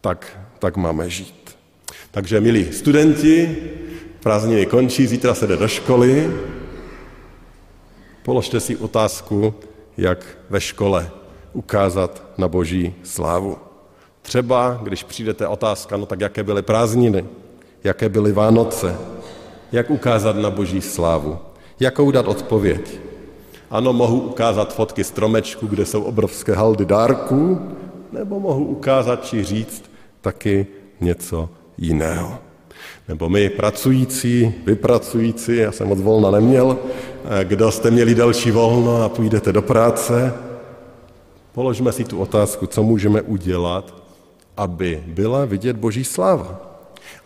Tak, 0.00 0.40
tak 0.58 0.76
máme 0.76 1.10
žít. 1.10 1.56
Takže, 2.10 2.40
milí 2.40 2.72
studenti, 2.72 3.56
prázdniny 4.20 4.66
končí, 4.66 5.06
zítra 5.06 5.34
se 5.34 5.46
jde 5.46 5.56
do 5.56 5.68
školy. 5.68 6.30
Položte 8.22 8.60
si 8.60 8.76
otázku, 8.76 9.54
jak 9.96 10.38
ve 10.50 10.60
škole 10.60 11.10
ukázat 11.52 12.22
na 12.38 12.48
boží 12.48 12.94
slávu. 13.02 13.58
Třeba, 14.22 14.80
když 14.82 15.04
přijdete 15.04 15.46
otázka, 15.46 15.96
no 15.96 16.06
tak 16.06 16.20
jaké 16.20 16.42
byly 16.42 16.62
prázdniny, 16.62 17.24
jaké 17.84 18.08
byly 18.08 18.32
Vánoce, 18.32 18.96
jak 19.72 19.90
ukázat 19.90 20.36
na 20.36 20.50
boží 20.50 20.80
slávu, 20.80 21.38
jakou 21.80 22.10
dát 22.10 22.28
odpověď. 22.28 23.00
Ano, 23.70 23.92
mohu 23.92 24.20
ukázat 24.20 24.74
fotky 24.74 25.04
stromečku, 25.04 25.66
kde 25.66 25.86
jsou 25.86 26.02
obrovské 26.02 26.54
haldy 26.54 26.84
dárků, 26.84 27.60
nebo 28.12 28.40
mohu 28.40 28.64
ukázat 28.64 29.24
či 29.24 29.44
říct 29.44 29.90
taky 30.20 30.66
něco 31.00 31.48
jiného. 31.78 32.38
Nebo 33.08 33.28
my 33.28 33.50
pracující, 33.50 34.54
vy 34.66 34.74
pracující, 34.74 35.56
já 35.56 35.72
jsem 35.72 35.88
moc 35.88 36.00
volna 36.00 36.30
neměl, 36.30 36.78
eh, 37.24 37.44
kdo 37.44 37.70
jste 37.70 37.90
měli 37.90 38.14
další 38.14 38.50
volno 38.50 39.02
a 39.02 39.08
půjdete 39.08 39.52
do 39.52 39.62
práce, 39.62 40.34
položme 41.52 41.92
si 41.92 42.04
tu 42.04 42.20
otázku, 42.20 42.66
co 42.66 42.82
můžeme 42.82 43.22
udělat, 43.22 43.94
aby 44.56 45.02
byla 45.06 45.44
vidět 45.44 45.76
Boží 45.76 46.04
sláva. 46.04 46.60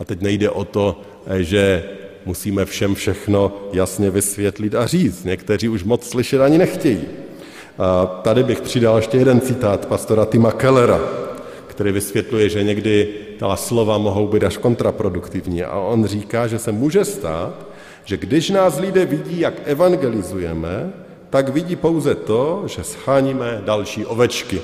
A 0.00 0.04
teď 0.04 0.20
nejde 0.20 0.50
o 0.50 0.64
to, 0.64 1.00
eh, 1.26 1.42
že 1.42 1.84
musíme 2.28 2.64
všem 2.64 2.94
všechno 2.94 3.52
jasně 3.72 4.10
vysvětlit 4.10 4.74
a 4.74 4.86
říct. 4.86 5.24
Někteří 5.24 5.68
už 5.68 5.84
moc 5.84 6.08
slyšet 6.08 6.40
ani 6.40 6.58
nechtějí. 6.58 7.00
A 7.78 8.06
tady 8.06 8.44
bych 8.44 8.60
přidal 8.60 8.96
ještě 8.96 9.18
jeden 9.18 9.40
citát 9.40 9.86
pastora 9.86 10.24
Tima 10.24 10.52
Kellera, 10.52 11.00
který 11.66 11.92
vysvětluje, 11.92 12.48
že 12.48 12.64
někdy 12.64 13.08
ta 13.38 13.56
slova 13.56 13.98
mohou 13.98 14.28
být 14.28 14.44
až 14.44 14.56
kontraproduktivní. 14.56 15.62
A 15.64 15.78
on 15.78 16.04
říká, 16.04 16.46
že 16.46 16.58
se 16.58 16.72
může 16.72 17.04
stát, 17.04 17.66
že 18.04 18.16
když 18.16 18.50
nás 18.50 18.78
lidé 18.78 19.06
vidí, 19.06 19.40
jak 19.40 19.54
evangelizujeme, 19.64 20.92
tak 21.30 21.48
vidí 21.48 21.76
pouze 21.76 22.14
to, 22.14 22.64
že 22.66 22.84
scháníme 22.84 23.62
další 23.64 24.06
ovečky. 24.06 24.60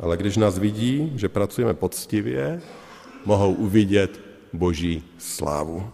Ale 0.00 0.16
když 0.16 0.36
nás 0.36 0.58
vidí, 0.58 1.12
že 1.16 1.28
pracujeme 1.28 1.74
poctivě, 1.74 2.60
mohou 3.24 3.52
uvidět 3.52 4.20
Boží 4.52 5.02
slávu. 5.18 5.86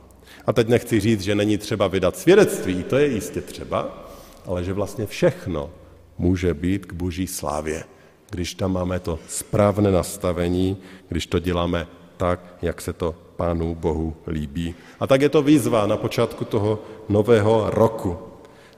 A 0.51 0.53
teď 0.53 0.69
nechci 0.69 1.01
říct, 1.01 1.21
že 1.21 1.35
není 1.35 1.59
třeba 1.59 1.87
vydat 1.87 2.17
svědectví, 2.17 2.83
to 2.83 2.97
je 2.99 3.07
jistě 3.07 3.41
třeba, 3.41 4.09
ale 4.47 4.65
že 4.65 4.73
vlastně 4.73 5.07
všechno 5.07 5.71
může 6.19 6.55
být 6.55 6.87
k 6.87 6.93
boží 6.93 7.27
slávě, 7.27 7.85
když 8.31 8.55
tam 8.55 8.73
máme 8.73 8.99
to 9.01 9.19
správné 9.29 9.91
nastavení, 9.91 10.77
když 11.09 11.27
to 11.27 11.39
děláme 11.39 11.87
tak, 12.17 12.41
jak 12.63 12.81
se 12.81 12.93
to 12.93 13.15
Pánu 13.37 13.75
Bohu 13.75 14.17
líbí. 14.27 14.75
A 15.01 15.07
tak 15.07 15.21
je 15.21 15.29
to 15.29 15.43
výzva 15.43 15.87
na 15.87 15.97
počátku 15.97 16.45
toho 16.45 16.83
nového 17.09 17.71
roku, 17.71 18.19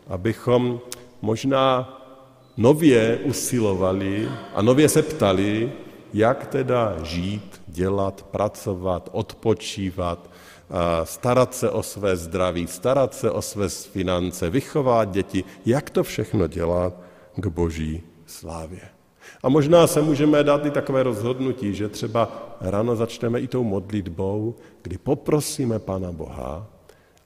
abychom 0.08 0.80
možná 1.22 1.88
nově 2.56 3.18
usilovali 3.24 4.28
a 4.54 4.62
nově 4.62 4.88
se 4.88 5.02
ptali, 5.02 5.72
jak 6.14 6.46
teda 6.46 6.96
žít, 7.02 7.62
dělat, 7.66 8.22
pracovat, 8.30 9.08
odpočívat, 9.12 10.31
starat 11.04 11.54
se 11.54 11.70
o 11.70 11.82
své 11.82 12.16
zdraví, 12.16 12.66
starat 12.66 13.14
se 13.14 13.30
o 13.30 13.42
své 13.42 13.68
finance, 13.68 14.50
vychovat 14.50 15.10
děti, 15.10 15.44
jak 15.66 15.90
to 15.90 16.02
všechno 16.02 16.46
dělat 16.46 16.94
k 17.36 17.46
boží 17.46 18.02
slávě. 18.26 18.80
A 19.42 19.48
možná 19.48 19.86
se 19.86 20.02
můžeme 20.02 20.44
dát 20.44 20.66
i 20.66 20.70
takové 20.70 21.02
rozhodnutí, 21.02 21.74
že 21.74 21.88
třeba 21.88 22.56
ráno 22.60 22.96
začneme 22.96 23.40
i 23.40 23.48
tou 23.48 23.64
modlitbou, 23.64 24.54
kdy 24.82 24.98
poprosíme 24.98 25.78
Pána 25.78 26.12
Boha, 26.12 26.66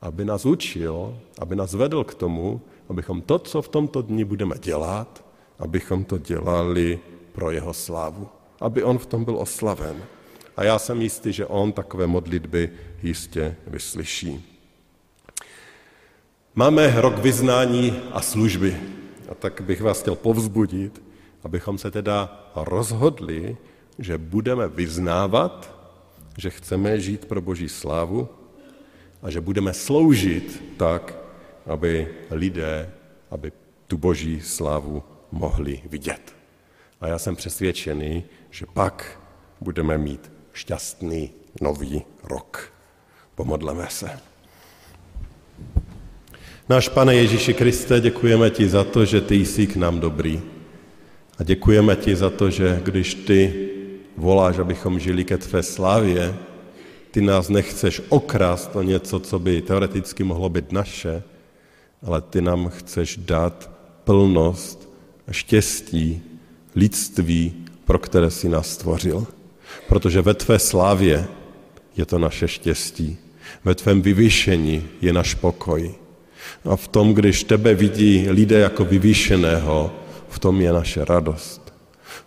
aby 0.01 0.25
nás 0.25 0.47
učil, 0.47 1.19
aby 1.39 1.57
nás 1.57 1.75
vedl 1.75 2.05
k 2.05 2.15
tomu, 2.15 2.61
abychom 2.89 3.23
to, 3.23 3.39
co 3.39 3.63
v 3.63 3.69
tomto 3.69 4.03
dni 4.03 4.25
budeme 4.25 4.59
dělat, 4.59 5.25
abychom 5.59 6.05
to 6.05 6.19
dělali 6.19 6.99
pro 7.33 7.51
jeho 7.51 7.75
slávu. 7.75 8.29
Aby 8.61 8.83
on 8.83 8.99
v 8.99 9.07
tom 9.07 9.25
byl 9.25 9.37
oslaven. 9.39 9.97
A 10.57 10.65
já 10.65 10.79
jsem 10.79 11.03
jistý, 11.03 11.33
že 11.33 11.47
on 11.47 11.73
takové 11.73 12.07
modlitby 12.07 12.71
jistě 13.03 13.57
vyslyší. 13.67 14.57
Máme 16.55 17.01
rok 17.01 17.19
vyznání 17.19 18.03
a 18.13 18.21
služby. 18.21 18.77
A 19.31 19.35
tak 19.35 19.61
bych 19.61 19.83
vás 19.83 20.01
chtěl 20.01 20.15
povzbudit, 20.15 21.03
abychom 21.45 21.79
se 21.79 21.91
teda 21.91 22.51
rozhodli, 22.55 23.57
že 23.99 24.19
budeme 24.19 24.69
vyznávat, 24.69 25.77
že 26.39 26.51
chceme 26.51 27.01
žít 27.01 27.25
pro 27.25 27.41
Boží 27.41 27.69
slávu 27.69 28.29
a 29.23 29.31
že 29.31 29.41
budeme 29.41 29.75
sloužit 29.75 30.63
tak, 30.77 31.15
aby 31.67 32.09
lidé, 32.31 32.91
aby 33.31 33.53
tu 33.87 33.97
Boží 33.97 34.41
slávu 34.41 35.03
mohli 35.33 35.83
vidět. 35.91 36.37
A 37.01 37.09
já 37.09 37.19
jsem 37.19 37.37
přesvědčený, 37.37 38.25
že 38.51 38.67
pak 38.67 39.21
budeme 39.61 39.99
mít 39.99 40.36
šťastný 40.57 41.31
nový 41.61 42.03
rok. 42.25 42.73
Pomodleme 43.35 43.87
se. 43.89 44.11
Náš 46.69 46.89
pane 46.89 47.15
Ježíši 47.15 47.55
Kriste, 47.55 48.01
děkujeme 48.01 48.51
ti 48.51 48.69
za 48.69 48.85
to, 48.85 49.05
že 49.05 49.21
ty 49.21 49.35
jsi 49.35 49.67
k 49.67 49.77
nám 49.77 50.01
dobrý. 50.01 50.43
A 51.39 51.45
děkujeme 51.45 51.97
ti 51.97 52.17
za 52.17 52.31
to, 52.31 52.51
že 52.51 52.81
když 52.85 53.15
ty 53.15 53.69
voláš, 54.17 54.59
abychom 54.59 54.99
žili 54.99 55.25
ke 55.25 55.39
tvé 55.39 55.63
slávě, 55.63 56.35
ty 57.11 57.21
nás 57.21 57.49
nechceš 57.49 58.03
okrást 58.09 58.77
o 58.77 58.83
něco, 58.83 59.21
co 59.21 59.39
by 59.39 59.63
teoreticky 59.63 60.25
mohlo 60.25 60.49
být 60.49 60.73
naše, 60.73 61.23
ale 62.03 62.21
ty 62.21 62.41
nám 62.41 62.69
chceš 62.69 63.17
dát 63.17 63.71
plnost, 64.05 64.89
štěstí, 65.31 66.23
lidství, 66.75 67.65
pro 67.85 67.99
které 67.99 68.31
si 68.31 68.49
nás 68.49 68.71
stvořil. 68.71 69.27
Protože 69.89 70.23
ve 70.23 70.35
tvé 70.35 70.59
slávě 70.59 71.27
je 71.97 72.07
to 72.07 72.19
naše 72.19 72.49
štěstí. 72.49 73.17
Ve 73.65 73.75
tvém 73.75 74.03
vyvýšení 74.03 74.85
je 75.01 75.13
náš 75.13 75.35
pokoj. 75.35 75.95
A 76.65 76.77
v 76.77 76.89
tom, 76.89 77.15
když 77.15 77.45
tebe 77.45 77.75
vidí 77.75 78.27
lidé 78.31 78.59
jako 78.59 78.85
vyvýšeného, 78.85 79.93
v 80.29 80.39
tom 80.39 80.61
je 80.61 80.73
naše 80.73 81.05
radost. 81.05 81.75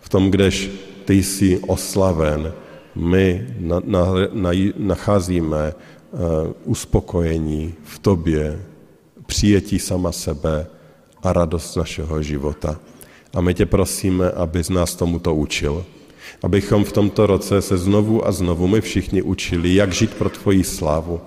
V 0.00 0.08
tom, 0.08 0.30
když 0.30 0.70
ty 1.04 1.22
jsi 1.22 1.58
oslaven, 1.58 2.52
my 2.94 3.46
na, 3.58 3.80
na, 3.84 4.06
na, 4.32 4.50
nacházíme 4.76 5.74
uh, 5.74 6.20
uspokojení 6.64 7.74
v 7.84 7.98
tobě, 7.98 8.62
přijetí 9.26 9.78
sama 9.78 10.12
sebe 10.12 10.66
a 11.22 11.32
radost 11.32 11.76
našeho 11.76 12.22
života. 12.22 12.80
A 13.34 13.40
my 13.40 13.54
tě 13.54 13.66
prosíme, 13.66 14.30
aby 14.30 14.62
z 14.62 14.70
nás 14.70 14.94
tomuto 14.94 15.34
učil. 15.34 15.84
Abychom 16.42 16.84
v 16.84 16.92
tomto 16.92 17.26
roce 17.26 17.62
se 17.62 17.78
znovu 17.78 18.26
a 18.26 18.32
znovu 18.32 18.66
my 18.66 18.80
všichni 18.80 19.22
učili, 19.22 19.74
jak 19.74 19.92
žít 19.92 20.14
pro 20.14 20.28
tvoji 20.28 20.64
slávu. 20.64 21.20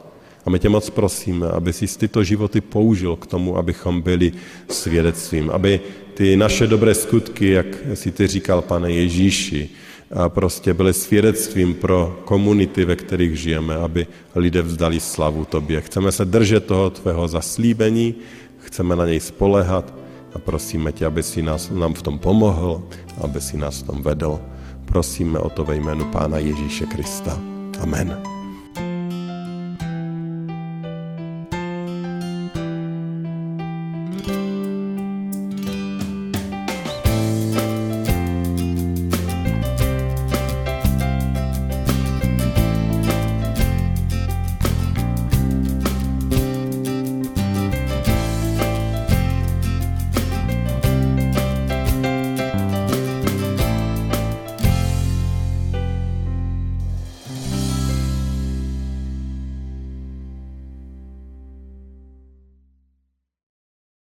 A 0.46 0.50
my 0.50 0.60
tě 0.60 0.70
moc 0.70 0.89
prosíme, 0.89 1.48
aby 1.48 1.74
si 1.74 1.88
tyto 1.98 2.24
životy 2.24 2.62
použil 2.62 3.16
k 3.16 3.28
tomu, 3.28 3.58
abychom 3.58 4.02
byli 4.02 4.32
svědectvím, 4.70 5.50
aby 5.50 5.80
ty 6.13 6.38
naše 6.38 6.68
dobré 6.68 6.96
skutky, 6.96 7.50
jak 7.50 7.66
si 7.94 8.12
ty 8.12 8.28
říkal, 8.28 8.62
pane 8.62 8.92
Ježíši, 8.92 9.70
a 10.12 10.30
prostě 10.30 10.74
byly 10.74 10.94
svědectvím 10.94 11.74
pro 11.74 12.22
komunity, 12.26 12.86
ve 12.86 12.96
kterých 12.96 13.39
žijeme, 13.39 13.76
aby 13.76 14.08
lidé 14.36 14.62
vzdali 14.62 15.00
slavu 15.00 15.46
tobě. 15.46 15.82
Chceme 15.82 16.12
se 16.12 16.26
držet 16.26 16.66
toho 16.66 16.89
tvého 16.89 17.28
zaslíbení, 17.28 18.16
chceme 18.58 18.96
na 18.96 19.06
něj 19.06 19.20
spolehat 19.20 19.94
a 20.34 20.39
prosíme 20.39 20.92
tě, 20.92 21.06
aby 21.06 21.24
si 21.24 21.42
nás, 21.42 21.70
nám 21.70 21.94
v 21.94 22.02
tom 22.02 22.20
pomohl, 22.20 22.84
aby 23.22 23.42
si 23.42 23.58
nás 23.58 23.82
v 23.82 23.88
tom 23.88 24.02
vedl. 24.02 24.39
Prosíme 24.86 25.39
o 25.39 25.50
to 25.50 25.63
ve 25.63 25.76
jménu 25.76 26.06
Pána 26.06 26.38
Ježíše 26.38 26.86
Krista. 26.86 27.39
Amen. 27.82 28.33